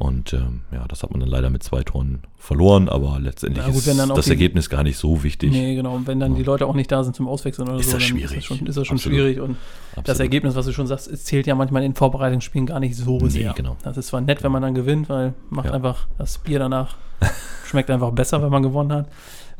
Und 0.00 0.32
ähm, 0.32 0.62
ja, 0.72 0.86
das 0.88 1.02
hat 1.02 1.10
man 1.10 1.20
dann 1.20 1.28
leider 1.28 1.50
mit 1.50 1.62
zwei 1.62 1.82
Toren 1.82 2.22
verloren, 2.38 2.88
aber 2.88 3.18
letztendlich 3.20 3.62
gut, 3.66 3.74
ist 3.86 3.86
das 3.98 4.24
die- 4.24 4.30
Ergebnis 4.30 4.70
gar 4.70 4.82
nicht 4.82 4.96
so 4.96 5.22
wichtig. 5.22 5.50
Nee, 5.52 5.74
genau. 5.74 5.94
Und 5.94 6.06
wenn 6.06 6.18
dann 6.18 6.34
die 6.36 6.42
Leute 6.42 6.66
auch 6.66 6.74
nicht 6.74 6.90
da 6.90 7.04
sind 7.04 7.14
zum 7.14 7.28
Auswechseln 7.28 7.68
oder 7.68 7.78
Ist 7.78 7.90
so, 7.90 7.98
das 7.98 8.04
schwierig. 8.04 8.24
ist 8.24 8.36
das 8.36 8.44
schon, 8.44 8.66
ist 8.66 8.76
das 8.78 8.86
schon 8.86 8.96
schwierig. 8.98 9.40
Und 9.40 9.58
das 9.90 9.98
Absolut. 9.98 10.20
Ergebnis, 10.20 10.54
was 10.54 10.64
du 10.64 10.72
schon 10.72 10.86
sagst, 10.86 11.14
zählt 11.26 11.46
ja 11.46 11.54
manchmal 11.54 11.82
in 11.84 11.94
Vorbereitungsspielen 11.94 12.64
gar 12.66 12.80
nicht 12.80 12.96
so 12.96 13.18
Nee, 13.18 13.28
sehr. 13.28 13.52
genau. 13.52 13.76
Das 13.82 13.98
ist 13.98 14.06
zwar 14.06 14.22
nett, 14.22 14.42
wenn 14.42 14.50
man 14.52 14.62
dann 14.62 14.74
gewinnt, 14.74 15.10
weil 15.10 15.34
macht 15.50 15.66
Ja. 15.66 15.72
einfach 15.74 16.06
das 16.16 16.38
Bier 16.38 16.58
danach 16.58 16.96
schmeckt 17.66 17.90
einfach 17.90 18.12
besser, 18.12 18.42
wenn 18.42 18.50
man 18.50 18.62
gewonnen 18.62 18.92
hat. 18.92 19.08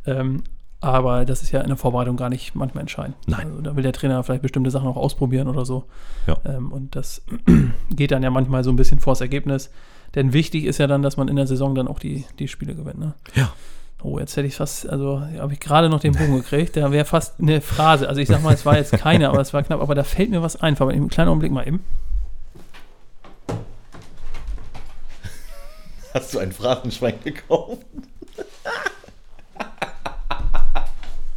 Ähm, 0.07 0.43
Aber 0.83 1.27
das 1.27 1.43
ist 1.43 1.51
ja 1.53 1.61
in 1.61 1.69
der 1.69 1.77
Vorbereitung 1.77 2.17
gar 2.17 2.31
nicht 2.31 2.55
manchmal 2.55 2.81
entscheidend. 2.81 3.15
Nein. 3.27 3.49
Also 3.51 3.61
da 3.61 3.77
will 3.77 3.83
der 3.83 3.93
Trainer 3.93 4.23
vielleicht 4.25 4.41
bestimmte 4.41 4.71
Sachen 4.71 4.89
auch 4.89 4.97
ausprobieren 4.97 5.47
oder 5.49 5.67
so. 5.67 5.85
Ja. 6.27 6.39
Ähm, 6.47 6.73
und 6.73 6.97
das 6.97 7.21
geht 7.91 8.13
dann 8.13 8.23
ja 8.23 8.31
manchmal 8.31 8.65
so 8.65 8.71
ein 8.71 8.77
bisschen 8.77 8.99
vors 9.01 9.21
Ergebnis. 9.21 9.71
Denn 10.15 10.33
wichtig 10.33 10.65
ist 10.65 10.79
ja 10.79 10.87
dann, 10.87 11.03
dass 11.03 11.17
man 11.17 11.29
in 11.29 11.37
der 11.37 11.47
Saison 11.47 11.75
dann 11.75 11.89
auch 11.89 11.99
die, 11.99 12.25
die 12.39 12.49
Spiele 12.49 12.75
gewinnt. 12.75 12.99
Ne? 12.99 13.15
Ja. 13.35 13.53
Oh, 14.03 14.19
jetzt 14.19 14.37
hätte 14.37 14.47
ich 14.47 14.57
fast, 14.57 14.89
also 14.89 15.23
habe 15.39 15.53
ich 15.53 15.61
gerade 15.61 15.91
noch 15.91 16.01
den 16.01 16.15
Bogen 16.15 16.37
gekriegt. 16.37 16.77
Da 16.77 16.91
wäre 16.91 17.05
fast 17.05 17.39
eine 17.39 17.61
Phrase. 17.61 18.09
Also 18.09 18.21
ich 18.21 18.29
sag 18.29 18.43
mal, 18.43 18.55
es 18.55 18.65
war 18.65 18.77
jetzt 18.77 18.93
keine, 18.93 19.29
aber 19.29 19.41
es 19.41 19.53
war 19.53 19.63
knapp. 19.63 19.81
Aber 19.81 19.95
da 19.95 20.05
fällt 20.05 20.31
mir 20.31 20.43
was 20.43 20.57
ein. 20.57 20.77
Aber 20.79 20.91
einen 20.91 21.09
kleinen 21.09 21.29
Augenblick 21.29 21.53
mal 21.53 21.69
eben. 21.69 21.85
Hast 26.15 26.35
du 26.35 26.39
ein 26.39 26.51
Phrasenschwein 26.51 27.15
gekauft? 27.23 27.85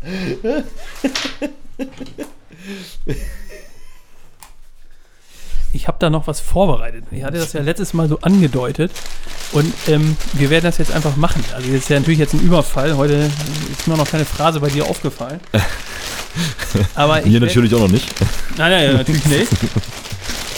Ich 5.74 5.88
habe 5.88 5.98
da 6.00 6.12
noch 6.12 6.28
was 6.28 6.40
vorbereitet. 6.40 7.04
Ich 7.10 7.24
hatte 7.24 7.38
das 7.38 7.54
ja 7.54 7.62
letztes 7.62 7.94
Mal 7.96 8.08
so 8.08 8.20
angedeutet. 8.20 8.92
Und 9.54 9.74
ähm, 9.88 10.16
wir 10.34 10.52
werden 10.52 10.66
das 10.66 10.78
jetzt 10.78 10.94
einfach 10.94 11.16
machen. 11.16 11.44
Also 11.56 11.68
das 11.68 11.78
ist 11.78 11.90
ja 11.90 12.00
natürlich 12.00 12.20
jetzt 12.20 12.34
ein 12.36 12.42
Überfall. 12.42 12.96
Heute 12.96 13.30
ist 13.72 13.88
mir 13.88 13.98
noch 13.98 14.08
keine 14.08 14.26
Phrase 14.26 14.60
bei 14.60 14.70
dir 14.70 14.86
aufgefallen. 14.86 15.40
Aber 16.96 17.22
Mir 17.22 17.40
natürlich 17.40 17.74
auch 17.74 17.82
noch 17.82 17.92
nicht. 17.92 18.08
Nein, 18.58 18.72
nein, 18.72 18.98
natürlich 18.98 19.26
nicht. 19.26 19.48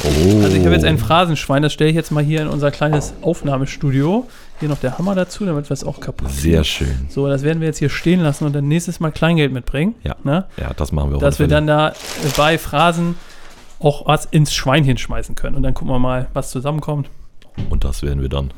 Oh. 0.03 0.43
Also 0.43 0.55
ich 0.55 0.63
habe 0.63 0.75
jetzt 0.75 0.86
ein 0.86 1.00
Phrasenschwein, 1.00 1.63
das 1.63 1.74
stelle 1.74 1.89
ich 1.89 1.95
jetzt 1.95 2.12
mal 2.12 2.24
hier 2.24 2.41
in 2.41 2.48
unser 2.48 2.69
kleines 2.69 3.13
Aufnahmestudio. 3.24 4.27
Hier 4.60 4.69
noch 4.69 4.77
der 4.77 5.00
Hammer 5.00 5.15
dazu, 5.15 5.48
damit 5.48 5.67
wir 5.67 5.74
es 5.74 5.84
auch 5.84 6.00
kaputt 6.00 6.31
Sehr 6.31 6.63
schön. 6.63 7.07
So, 7.10 7.27
das 7.27 7.41
werden 7.41 7.60
wir 7.60 7.67
jetzt 7.67 7.79
hier 7.79 7.89
stehen 7.89 8.22
lassen 8.22 8.45
und 8.45 8.53
dann 8.53 8.67
nächstes 8.67 9.00
Mal 9.00 9.12
Kleingeld 9.12 9.51
mitbringen. 9.51 9.95
Ja. 10.03 10.15
Ne? 10.24 10.45
Ja, 10.57 10.74
das 10.75 10.91
machen 10.91 11.10
wir 11.10 11.17
auch. 11.17 11.22
Dass 11.22 11.39
wir 11.39 11.48
dann 11.48 11.65
da 11.65 11.93
bei 12.38 12.60
Phrasen 12.60 13.15
auch 13.86 14.08
was 14.08 14.25
ins 14.25 14.54
Schweinchen 14.54 14.98
schmeißen 14.98 15.36
können. 15.36 15.56
Und 15.56 15.63
dann 15.63 15.74
gucken 15.74 15.94
wir 15.94 16.00
mal, 16.00 16.27
was 16.34 16.51
zusammenkommt. 16.51 17.10
Und 17.70 17.84
das 17.84 18.01
werden 18.01 18.22
wir 18.22 18.30
dann. 18.30 18.51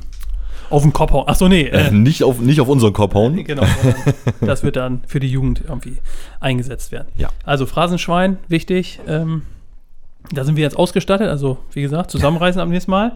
Auf 0.70 0.82
den 0.82 0.92
Kopf 0.94 1.12
hauen. 1.12 1.28
Achso, 1.28 1.48
nee. 1.48 1.64
Äh, 1.64 1.88
Äh, 1.88 1.92
nicht, 1.92 2.24
auf, 2.24 2.40
nicht 2.40 2.60
auf 2.60 2.68
unseren 2.68 2.94
Kopf 2.94 3.14
hauen. 3.14 3.44
genau. 3.44 3.64
das 4.42 4.64
wird 4.64 4.76
dann 4.76 5.02
für 5.08 5.20
die 5.20 5.30
Jugend 5.30 5.62
irgendwie 5.68 5.98
eingesetzt 6.40 6.92
werden. 6.92 7.08
Ja. 7.18 7.30
Also 7.44 7.66
Phrasenschwein, 7.66 8.38
wichtig. 8.48 9.00
Ähm, 9.08 9.44
da 10.32 10.44
sind 10.44 10.56
wir 10.58 10.64
jetzt 10.64 10.78
ausgestattet. 10.78 11.30
Also, 11.30 11.58
wie 11.72 11.82
gesagt, 11.82 12.12
zusammenreißen 12.12 12.60
am 12.60 12.70
nächsten 12.70 12.92
Mal. 12.92 13.14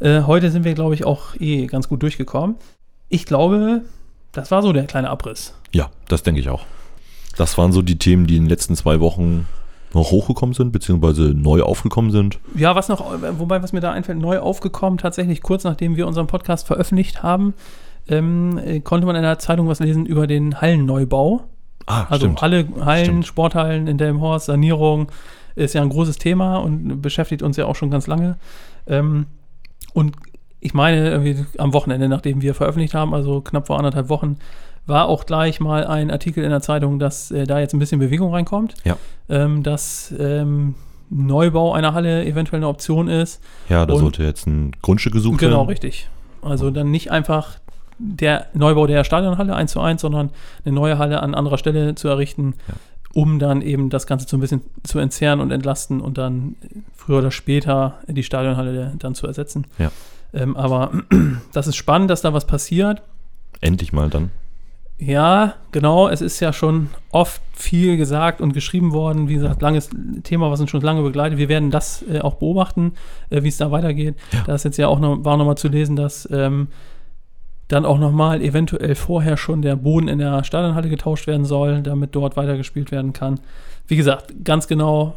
Äh, 0.00 0.22
heute 0.22 0.50
sind 0.50 0.64
wir, 0.64 0.72
glaube 0.74 0.94
ich, 0.94 1.04
auch 1.04 1.34
eh 1.38 1.66
ganz 1.66 1.88
gut 1.88 2.02
durchgekommen. 2.02 2.56
Ich 3.08 3.26
glaube, 3.26 3.82
das 4.32 4.50
war 4.50 4.62
so 4.62 4.72
der 4.72 4.84
kleine 4.86 5.10
Abriss. 5.10 5.54
Ja, 5.72 5.90
das 6.08 6.22
denke 6.22 6.40
ich 6.40 6.48
auch. 6.48 6.64
Das 7.36 7.58
waren 7.58 7.72
so 7.72 7.82
die 7.82 7.98
Themen, 7.98 8.26
die 8.26 8.36
in 8.36 8.44
den 8.44 8.48
letzten 8.48 8.76
zwei 8.76 9.00
Wochen 9.00 9.46
noch 9.94 10.10
hochgekommen 10.10 10.54
sind, 10.54 10.72
beziehungsweise 10.72 11.34
neu 11.34 11.62
aufgekommen 11.62 12.10
sind. 12.10 12.38
Ja, 12.54 12.74
was 12.74 12.88
noch, 12.88 13.04
wobei, 13.38 13.62
was 13.62 13.72
mir 13.72 13.80
da 13.80 13.92
einfällt, 13.92 14.18
neu 14.18 14.38
aufgekommen, 14.38 14.98
tatsächlich 14.98 15.42
kurz 15.42 15.64
nachdem 15.64 15.96
wir 15.96 16.06
unseren 16.06 16.26
Podcast 16.26 16.66
veröffentlicht 16.66 17.22
haben, 17.22 17.54
ähm, 18.08 18.58
äh, 18.58 18.80
konnte 18.80 19.06
man 19.06 19.16
in 19.16 19.22
der 19.22 19.38
Zeitung 19.38 19.68
was 19.68 19.80
lesen 19.80 20.06
über 20.06 20.26
den 20.26 20.60
Hallenneubau. 20.60 21.44
Ah, 21.86 22.06
Also 22.08 22.32
alle 22.40 22.68
Hallen, 22.84 23.04
Stimmt. 23.04 23.26
Sporthallen 23.26 23.86
in 23.86 23.98
Delmenhorst, 23.98 24.46
Sanierung 24.46 25.10
ist 25.56 25.74
ja 25.74 25.82
ein 25.82 25.88
großes 25.88 26.18
Thema 26.18 26.58
und 26.58 27.02
beschäftigt 27.02 27.42
uns 27.42 27.56
ja 27.56 27.66
auch 27.66 27.76
schon 27.76 27.90
ganz 27.90 28.06
lange. 28.06 28.36
Ähm, 28.86 29.26
und 29.92 30.16
ich 30.60 30.74
meine, 30.74 31.10
irgendwie 31.10 31.44
am 31.58 31.72
Wochenende, 31.72 32.08
nachdem 32.08 32.42
wir 32.42 32.54
veröffentlicht 32.54 32.94
haben, 32.94 33.14
also 33.14 33.40
knapp 33.40 33.66
vor 33.66 33.78
anderthalb 33.78 34.08
Wochen, 34.08 34.36
war 34.90 35.06
auch 35.08 35.24
gleich 35.24 35.58
mal 35.60 35.86
ein 35.86 36.10
Artikel 36.10 36.44
in 36.44 36.50
der 36.50 36.60
Zeitung, 36.60 36.98
dass 36.98 37.30
äh, 37.30 37.46
da 37.46 37.58
jetzt 37.60 37.72
ein 37.72 37.78
bisschen 37.78 37.98
Bewegung 38.00 38.32
reinkommt. 38.34 38.74
Ja. 38.84 38.96
Ähm, 39.28 39.62
dass 39.62 40.12
ähm, 40.18 40.74
Neubau 41.08 41.72
einer 41.72 41.94
Halle 41.94 42.24
eventuell 42.26 42.58
eine 42.58 42.68
Option 42.68 43.08
ist. 43.08 43.40
Ja, 43.68 43.86
da 43.86 43.94
Und- 43.94 44.00
sollte 44.00 44.22
jetzt 44.22 44.46
ein 44.46 44.72
Grundstück 44.82 45.12
gesucht 45.12 45.38
Genau, 45.38 45.58
werden. 45.60 45.68
richtig. 45.68 46.08
Also 46.42 46.70
dann 46.70 46.90
nicht 46.90 47.10
einfach 47.10 47.58
der 47.98 48.46
Neubau 48.54 48.86
der 48.86 49.04
Stadionhalle 49.04 49.54
eins 49.54 49.72
zu 49.72 49.80
eins, 49.80 50.00
sondern 50.02 50.30
eine 50.64 50.74
neue 50.74 50.98
Halle 50.98 51.22
an 51.22 51.34
anderer 51.34 51.58
Stelle 51.58 51.94
zu 51.94 52.08
errichten, 52.08 52.54
Ja. 52.68 52.74
um 53.12 53.38
dann 53.38 53.60
eben 53.60 53.90
das 53.90 54.06
Ganze 54.06 54.26
so 54.28 54.36
ein 54.36 54.40
bisschen 54.40 54.62
zu 54.84 54.98
entzerren 55.00 55.40
und 55.40 55.50
entlasten 55.50 56.00
und 56.00 56.16
dann 56.16 56.54
früher 56.96 57.18
oder 57.18 57.30
später 57.30 57.98
die 58.06 58.22
Stadionhalle 58.22 58.92
dann 58.98 59.14
zu 59.14 59.26
ersetzen. 59.26 59.66
Ja. 59.78 59.90
Ähm, 60.32 60.56
aber 60.56 60.92
das 61.52 61.66
ist 61.66 61.76
spannend, 61.76 62.08
dass 62.08 62.22
da 62.22 62.32
was 62.32 62.46
passiert. 62.46 63.02
Endlich 63.60 63.92
mal 63.92 64.08
dann. 64.08 64.30
Ja, 65.00 65.54
genau. 65.72 66.08
Es 66.08 66.20
ist 66.20 66.40
ja 66.40 66.52
schon 66.52 66.90
oft 67.10 67.40
viel 67.54 67.96
gesagt 67.96 68.40
und 68.42 68.52
geschrieben 68.52 68.92
worden. 68.92 69.28
Wie 69.28 69.34
gesagt, 69.34 69.62
langes 69.62 69.88
Thema, 70.24 70.50
was 70.50 70.60
uns 70.60 70.68
schon 70.70 70.82
lange 70.82 71.02
begleitet. 71.02 71.38
Wir 71.38 71.48
werden 71.48 71.70
das 71.70 72.04
äh, 72.10 72.20
auch 72.20 72.34
beobachten, 72.34 72.92
äh, 73.30 73.42
wie 73.42 73.48
es 73.48 73.56
da 73.56 73.70
weitergeht. 73.70 74.14
Ja. 74.32 74.42
Da 74.46 74.54
ist 74.54 74.64
jetzt 74.64 74.76
ja 74.76 74.88
auch 74.88 75.00
noch, 75.00 75.24
war 75.24 75.38
noch 75.38 75.46
mal 75.46 75.56
zu 75.56 75.68
lesen, 75.68 75.96
dass 75.96 76.28
ähm, 76.30 76.68
dann 77.68 77.86
auch 77.86 77.98
noch 77.98 78.12
mal 78.12 78.42
eventuell 78.42 78.94
vorher 78.94 79.36
schon 79.38 79.62
der 79.62 79.76
Boden 79.76 80.08
in 80.08 80.18
der 80.18 80.44
Stadionhalle 80.44 80.90
getauscht 80.90 81.26
werden 81.26 81.46
soll, 81.46 81.80
damit 81.82 82.14
dort 82.14 82.36
weitergespielt 82.36 82.90
werden 82.90 83.12
kann. 83.14 83.40
Wie 83.86 83.96
gesagt, 83.96 84.34
ganz 84.44 84.66
genau 84.68 85.16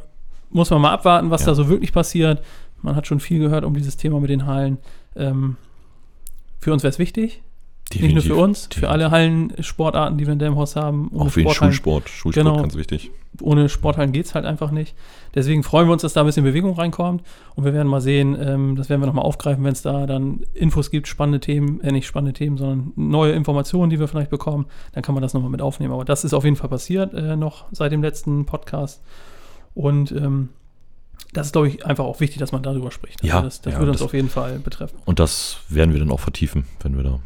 muss 0.49 0.69
man 0.69 0.79
mal 0.81 0.91
abwarten, 0.93 1.29
was 1.29 1.41
Ja. 1.41 1.47
da 1.47 1.55
so 1.55 1.67
wirklich 1.67 1.91
passiert. 1.91 2.41
Man 2.81 2.95
hat 2.95 3.07
schon 3.07 3.19
viel 3.19 3.39
gehört 3.39 3.65
um 3.65 3.73
dieses 3.73 3.97
Thema 3.97 4.19
mit 4.21 4.29
den 4.29 4.45
Hallen. 4.45 4.77
Ähm, 5.15 5.57
für 6.59 6.71
uns 6.71 6.83
wäre 6.83 6.91
es 6.91 6.99
wichtig. 6.99 7.41
Nicht 8.01 8.13
nur 8.15 8.23
für 8.23 8.35
uns, 8.35 8.69
für 8.73 8.89
alle 8.89 9.11
Hallensportarten, 9.11 10.17
die 10.17 10.25
wir 10.25 10.33
in 10.33 10.39
Delmhorst 10.39 10.75
haben. 10.75 11.09
Ohne 11.11 11.25
Auch 11.25 11.29
für 11.29 11.43
den 11.43 11.53
Schulsport. 11.53 12.09
Schulsport 12.09 12.45
Genau. 12.45 12.61
ganz 12.61 12.75
wichtig. 12.75 13.11
Ohne 13.41 13.67
Sporthallen 13.67 14.11
geht 14.11 14.25
es 14.27 14.35
halt 14.35 14.45
einfach 14.45 14.69
nicht. 14.71 14.95
Deswegen 15.33 15.63
freuen 15.63 15.87
wir 15.87 15.93
uns, 15.93 16.03
dass 16.03 16.13
da 16.13 16.19
ein 16.21 16.27
bisschen 16.27 16.43
Bewegung 16.43 16.75
reinkommt. 16.75 17.23
Und 17.55 17.65
wir 17.65 17.73
werden 17.73 17.87
mal 17.87 17.99
sehen, 18.01 18.37
ähm, 18.39 18.75
das 18.75 18.89
werden 18.89 19.01
wir 19.01 19.07
nochmal 19.07 19.25
aufgreifen, 19.25 19.63
wenn 19.63 19.73
es 19.73 19.81
da 19.81 20.05
dann 20.05 20.41
Infos 20.53 20.91
gibt, 20.91 21.07
spannende 21.07 21.39
Themen, 21.39 21.81
äh, 21.81 21.91
nicht 21.91 22.05
spannende 22.05 22.33
Themen, 22.33 22.57
sondern 22.57 22.91
neue 22.95 23.31
Informationen, 23.33 23.89
die 23.89 23.99
wir 23.99 24.07
vielleicht 24.07 24.29
bekommen. 24.29 24.65
Dann 24.91 25.01
kann 25.01 25.15
man 25.15 25.21
das 25.23 25.33
nochmal 25.33 25.49
mit 25.49 25.61
aufnehmen. 25.63 25.93
Aber 25.93 26.05
das 26.05 26.23
ist 26.23 26.33
auf 26.33 26.43
jeden 26.43 26.55
Fall 26.57 26.69
passiert, 26.69 27.13
äh, 27.15 27.35
noch 27.35 27.65
seit 27.71 27.91
dem 27.91 28.03
letzten 28.03 28.45
Podcast. 28.45 29.01
Und 29.73 30.11
ähm, 30.11 30.49
das 31.33 31.47
ist, 31.47 31.53
glaube 31.53 31.67
ich, 31.69 31.83
einfach 31.87 32.03
auch 32.05 32.19
wichtig, 32.19 32.37
dass 32.37 32.51
man 32.51 32.61
darüber 32.61 32.91
spricht. 32.91 33.23
Also 33.23 33.35
Ja, 33.35 33.41
das, 33.41 33.61
das 33.61 33.73
ja, 33.73 33.79
würde 33.79 33.91
uns 33.93 33.99
das- 34.01 34.05
auf 34.05 34.13
jeden 34.13 34.29
Fall 34.29 34.59
betreffen. 34.59 34.97
Und 35.05 35.19
das 35.19 35.57
werden 35.69 35.93
wir 35.93 35.99
dann 35.99 36.11
auch 36.11 36.19
vertiefen, 36.19 36.65
wenn 36.83 36.95
wir 36.95 37.03
da 37.03 37.19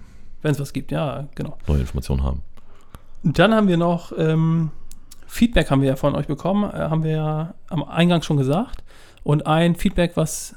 Wenn 0.47 0.53
es 0.53 0.61
was 0.61 0.71
gibt, 0.71 0.93
ja, 0.93 1.27
genau. 1.35 1.57
neue 1.67 1.81
Informationen 1.81 2.23
haben. 2.23 2.41
Dann 3.21 3.53
haben 3.53 3.67
wir 3.67 3.75
noch 3.75 4.13
ähm, 4.17 4.71
Feedback 5.27 5.69
haben 5.69 5.81
wir 5.81 5.89
ja 5.89 5.97
von 5.97 6.15
euch 6.15 6.27
bekommen, 6.27 6.63
äh, 6.63 6.77
haben 6.77 7.03
wir 7.03 7.11
ja 7.11 7.53
am 7.67 7.83
Eingang 7.83 8.21
schon 8.21 8.37
gesagt. 8.37 8.81
Und 9.23 9.45
ein 9.45 9.75
Feedback, 9.75 10.13
was 10.15 10.55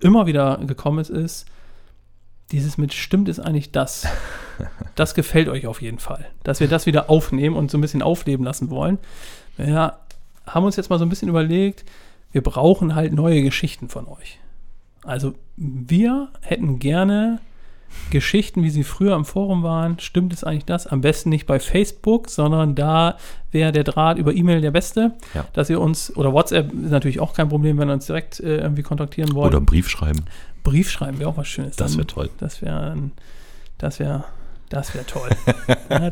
immer 0.00 0.24
wieder 0.24 0.56
gekommen 0.66 0.98
ist, 0.98 1.10
ist, 1.10 1.44
dieses 2.52 2.78
mit 2.78 2.94
stimmt 2.94 3.28
ist 3.28 3.38
eigentlich 3.38 3.70
das. 3.70 4.06
Das 4.94 5.14
gefällt 5.14 5.48
euch 5.48 5.66
auf 5.66 5.82
jeden 5.82 5.98
Fall. 5.98 6.24
Dass 6.42 6.58
wir 6.58 6.68
das 6.68 6.86
wieder 6.86 7.10
aufnehmen 7.10 7.54
und 7.54 7.70
so 7.70 7.76
ein 7.76 7.82
bisschen 7.82 8.02
aufleben 8.02 8.46
lassen 8.46 8.70
wollen. 8.70 8.98
Wir 9.58 9.98
haben 10.46 10.64
uns 10.64 10.76
jetzt 10.76 10.88
mal 10.88 10.98
so 10.98 11.04
ein 11.04 11.10
bisschen 11.10 11.28
überlegt, 11.28 11.84
wir 12.32 12.42
brauchen 12.42 12.94
halt 12.94 13.12
neue 13.12 13.42
Geschichten 13.42 13.90
von 13.90 14.08
euch. 14.08 14.40
Also 15.04 15.34
wir 15.54 16.30
hätten 16.40 16.78
gerne 16.78 17.40
Geschichten, 18.10 18.62
wie 18.62 18.70
sie 18.70 18.84
früher 18.84 19.14
im 19.14 19.24
Forum 19.24 19.62
waren. 19.62 19.98
Stimmt 19.98 20.32
es 20.32 20.44
eigentlich 20.44 20.64
das? 20.64 20.86
Am 20.86 21.00
besten 21.00 21.30
nicht 21.30 21.46
bei 21.46 21.60
Facebook, 21.60 22.30
sondern 22.30 22.74
da 22.74 23.16
wäre 23.50 23.72
der 23.72 23.84
Draht 23.84 24.18
über 24.18 24.34
E-Mail 24.34 24.60
der 24.60 24.70
beste. 24.70 25.12
Ja. 25.34 25.46
Dass 25.52 25.70
ihr 25.70 25.80
uns, 25.80 26.14
oder 26.16 26.32
WhatsApp 26.32 26.72
ist 26.72 26.90
natürlich 26.90 27.20
auch 27.20 27.34
kein 27.34 27.48
Problem, 27.48 27.78
wenn 27.78 27.90
ihr 27.90 27.94
uns 27.94 28.06
direkt 28.06 28.40
äh, 28.40 28.58
irgendwie 28.58 28.82
kontaktieren 28.82 29.34
wollt. 29.34 29.48
Oder 29.48 29.58
einen 29.58 29.66
Brief 29.66 29.88
schreiben. 29.88 30.24
Brief 30.64 30.90
schreiben 30.90 31.18
wäre 31.18 31.30
auch 31.30 31.36
was 31.36 31.48
Schönes. 31.48 31.76
Das 31.76 31.96
wäre 31.96 32.06
toll. 32.06 32.30
Das 32.38 32.62
wäre, 32.62 32.96
das 33.78 34.00
wäre, 34.00 34.24
das 34.68 34.94
wäre 34.94 35.06
toll. 35.06 35.30
ja, 35.90 36.10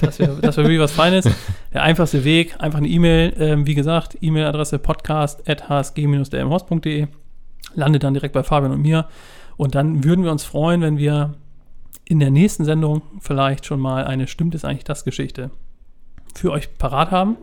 das 0.00 0.18
wäre 0.18 0.42
wär, 0.42 0.42
wär 0.42 0.56
wirklich 0.56 0.80
was 0.80 0.92
Feines. 0.92 1.28
Der 1.72 1.82
einfachste 1.82 2.24
Weg, 2.24 2.56
einfach 2.58 2.78
eine 2.78 2.88
E-Mail, 2.88 3.34
ähm, 3.38 3.66
wie 3.66 3.74
gesagt, 3.74 4.16
E-Mail-Adresse 4.20 4.78
podcast.hsg-dmhorst.de, 4.78 7.06
landet 7.74 8.02
dann 8.02 8.14
direkt 8.14 8.34
bei 8.34 8.42
Fabian 8.42 8.72
und 8.72 8.82
mir. 8.82 9.06
Und 9.60 9.74
dann 9.74 10.04
würden 10.04 10.24
wir 10.24 10.32
uns 10.32 10.42
freuen, 10.42 10.80
wenn 10.80 10.96
wir 10.96 11.34
in 12.06 12.18
der 12.18 12.30
nächsten 12.30 12.64
Sendung 12.64 13.02
vielleicht 13.20 13.66
schon 13.66 13.78
mal 13.78 14.04
eine 14.04 14.26
Stimmt 14.26 14.54
es 14.54 14.64
eigentlich 14.64 14.84
das 14.84 15.04
Geschichte 15.04 15.50
für 16.34 16.50
euch 16.50 16.78
parat 16.78 17.10
haben. 17.10 17.36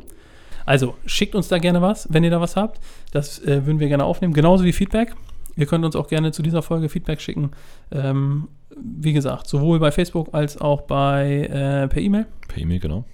Also 0.65 0.95
schickt 1.05 1.35
uns 1.35 1.47
da 1.47 1.59
gerne 1.59 1.79
was, 1.83 2.11
wenn 2.11 2.23
ihr 2.23 2.31
da 2.31 2.41
was 2.41 2.55
habt. 2.55 2.79
Das 3.11 3.37
äh, 3.43 3.67
würden 3.67 3.79
wir 3.79 3.87
gerne 3.87 4.03
aufnehmen, 4.03 4.33
genauso 4.33 4.63
wie 4.63 4.73
Feedback. 4.73 5.13
Ihr 5.57 5.67
könnt 5.67 5.85
uns 5.85 5.95
auch 5.95 6.07
gerne 6.07 6.31
zu 6.31 6.41
dieser 6.41 6.63
Folge 6.63 6.89
Feedback 6.89 7.21
schicken. 7.21 7.51
Ähm, 7.91 8.47
wie 8.75 9.13
gesagt, 9.13 9.45
sowohl 9.45 9.77
bei 9.77 9.91
Facebook 9.91 10.29
als 10.33 10.59
auch 10.59 10.81
bei 10.81 11.43
äh, 11.43 11.87
per 11.87 12.01
E-Mail. 12.01 12.25
Per 12.47 12.57
E-Mail, 12.57 12.79
genau. 12.79 13.05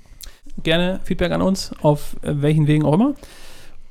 Gerne 0.64 1.02
Feedback 1.04 1.34
an 1.34 1.42
uns, 1.42 1.74
auf 1.82 2.16
äh, 2.22 2.42
welchen 2.42 2.68
Wegen 2.68 2.86
auch 2.86 2.94
immer. 2.94 3.16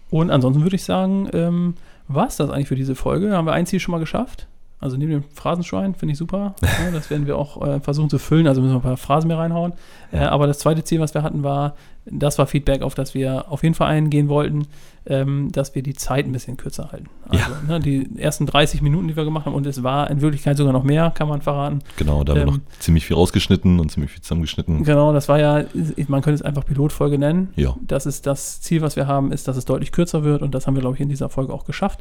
Und 0.09 0.31
ansonsten 0.31 0.63
würde 0.63 0.77
ich 0.77 0.85
sagen, 0.85 1.29
ähm, 1.35 1.75
war 2.09 2.29
es 2.29 2.39
das 2.39 2.49
eigentlich 2.49 2.69
für 2.69 2.77
diese 2.77 2.95
Folge. 2.95 3.37
Haben 3.37 3.45
wir 3.45 3.53
ein 3.53 3.67
Ziel 3.67 3.79
schon 3.79 3.93
mal 3.93 3.99
geschafft. 3.99 4.49
Also 4.83 4.97
neben 4.97 5.13
dem 5.13 5.25
Phrasenschwein 5.33 5.95
finde 5.95 6.13
ich 6.13 6.19
super. 6.19 6.57
Ja, 6.61 6.91
das 6.93 7.09
werden 7.09 7.29
wir 7.29 7.39
auch 7.39 7.65
äh, 7.65 7.79
versuchen 7.79 8.11
zu 8.11 8.19
füllen. 8.19 8.49
Also 8.49 8.61
müssen 8.61 8.73
wir 8.73 8.79
ein 8.79 8.83
paar 8.83 8.97
Phrasen 8.97 9.29
mehr 9.29 9.39
reinhauen. 9.39 9.75
Äh, 10.11 10.19
aber 10.19 10.49
das 10.49 10.59
zweite 10.59 10.83
Ziel, 10.83 10.99
was 10.99 11.15
wir 11.15 11.23
hatten, 11.23 11.45
war, 11.45 11.77
das 12.05 12.37
war 12.37 12.49
Feedback, 12.49 12.83
auf 12.83 12.97
das 12.97 13.15
wir 13.15 13.49
auf 13.49 13.63
jeden 13.63 13.77
Fall 13.77 13.87
eingehen 13.87 14.29
wollten, 14.29 14.67
ähm, 15.07 15.53
dass 15.53 15.77
wir 15.77 15.85
die 15.85 15.95
Zeit 15.95 16.27
ein 16.27 16.33
bisschen 16.33 16.57
kürzer 16.57 16.91
halten. 16.91 17.07
Also 17.29 17.45
ne, 17.69 17.79
die 17.79 18.09
ersten 18.19 18.45
30 18.45 18.83
Minuten, 18.83 19.07
die 19.07 19.15
wir 19.15 19.25
gemacht 19.25 19.47
haben, 19.47 19.55
und 19.55 19.67
es 19.67 19.85
war 19.85 20.11
in 20.11 20.21
Wirklichkeit 20.21 20.57
sogar 20.57 20.73
noch 20.73 20.83
mehr, 20.83 21.13
kann 21.15 21.29
man 21.29 21.43
verraten. 21.43 21.79
Genau, 21.97 22.25
da 22.25 22.33
haben 22.33 22.41
wir 22.41 22.47
noch 22.47 22.55
Ähm, 22.55 22.63
ziemlich 22.81 23.07
viel 23.07 23.15
rausgeschnitten 23.15 23.79
und 23.79 23.93
ziemlich 23.93 24.11
viel 24.11 24.21
zusammengeschnitten. 24.21 24.83
Genau, 24.83 25.13
das 25.13 25.29
war 25.29 25.39
ja, 25.39 25.65
man 26.09 26.23
könnte 26.23 26.35
es 26.35 26.43
einfach 26.43 26.65
Pilotfolge 26.65 27.19
nennen. 27.19 27.53
Ja. 27.55 27.77
Das 27.87 28.05
ist 28.05 28.27
das 28.27 28.61
Ziel, 28.61 28.83
was 28.83 28.97
wir 28.97 29.07
haben, 29.07 29.31
ist, 29.31 29.47
dass 29.47 29.57
es 29.57 29.65
deutlich 29.65 29.93
kürzer 29.93 30.25
wird 30.25 30.43
und 30.43 30.57
das 30.57 30.67
haben 30.67 30.75
wir, 30.75 30.81
glaube 30.81 30.97
ich, 30.97 31.01
in 31.01 31.09
dieser 31.09 31.29
Folge 31.29 31.53
auch 31.53 31.67
geschafft. 31.67 32.01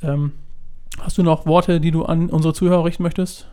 Ähm, 0.00 0.30
hast 1.00 1.18
du 1.18 1.22
noch 1.22 1.46
Worte, 1.46 1.80
die 1.80 1.90
du 1.90 2.04
an 2.04 2.28
unsere 2.30 2.54
Zuhörer 2.54 2.84
richten 2.84 3.02
möchtest? 3.02 3.46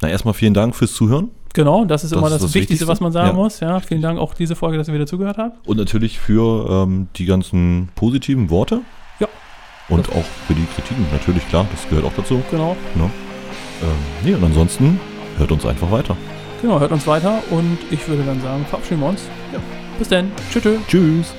Na, 0.00 0.08
erstmal 0.08 0.34
vielen 0.34 0.54
Dank 0.54 0.74
fürs 0.74 0.92
Zuhören 0.94 1.30
Genau, 1.54 1.84
das 1.84 2.02
ist 2.02 2.10
Das 2.12 2.18
immer 2.18 2.26
ist 2.26 2.32
das, 2.34 2.42
das 2.42 2.54
Wichtigste, 2.54 2.72
Wichtigste. 2.72 2.88
was 2.88 3.00
man 3.00 3.12
sagen 3.12 3.28
Ja. 3.28 3.32
muss. 3.34 3.60
Ja, 3.60 3.78
vielen 3.78 4.02
Dank 4.02 4.18
auch 4.18 4.34
diese 4.34 4.56
Folge, 4.56 4.76
dass 4.76 4.88
ihr 4.88 4.94
wieder 4.94 5.06
zugehört 5.06 5.38
habt. 5.38 5.66
und 5.68 5.76
natürlich 5.76 6.18
für 6.18 6.68
ähm, 6.68 7.06
die 7.16 7.26
ganzen 7.26 7.90
positiven 7.94 8.50
Worte. 8.50 8.80
Ja. 9.20 9.28
Und 9.88 10.08
auch 10.10 10.24
für 10.48 10.54
die 10.54 10.66
Kritiken, 10.74 11.06
natürlich, 11.12 11.46
klar, 11.48 11.64
das 11.70 11.88
gehört 11.88 12.04
auch 12.06 12.12
dazu. 12.16 12.42
Genau, 12.50 12.76
Ne? 12.96 13.08
Ähm, 13.82 13.88
nee, 14.24 14.34
und 14.34 14.42
ansonsten 14.42 14.98
hört 15.38 15.52
uns 15.52 15.64
einfach 15.64 15.90
weiter. 15.92 16.16
genau, 16.60 16.80
hört 16.80 16.90
uns 16.90 17.06
weiter 17.06 17.40
und 17.52 17.78
ich 17.92 18.06
würde 18.08 18.24
dann 18.24 18.40
sagen, 18.40 18.64
verabschieden 18.66 19.00
wir 19.02 19.08
uns. 19.10 19.22
Ja. 19.52 19.60
Bis 19.96 20.08
dann. 20.08 20.32
Tschüss. 20.50 20.64
Tschüss. 20.88 21.34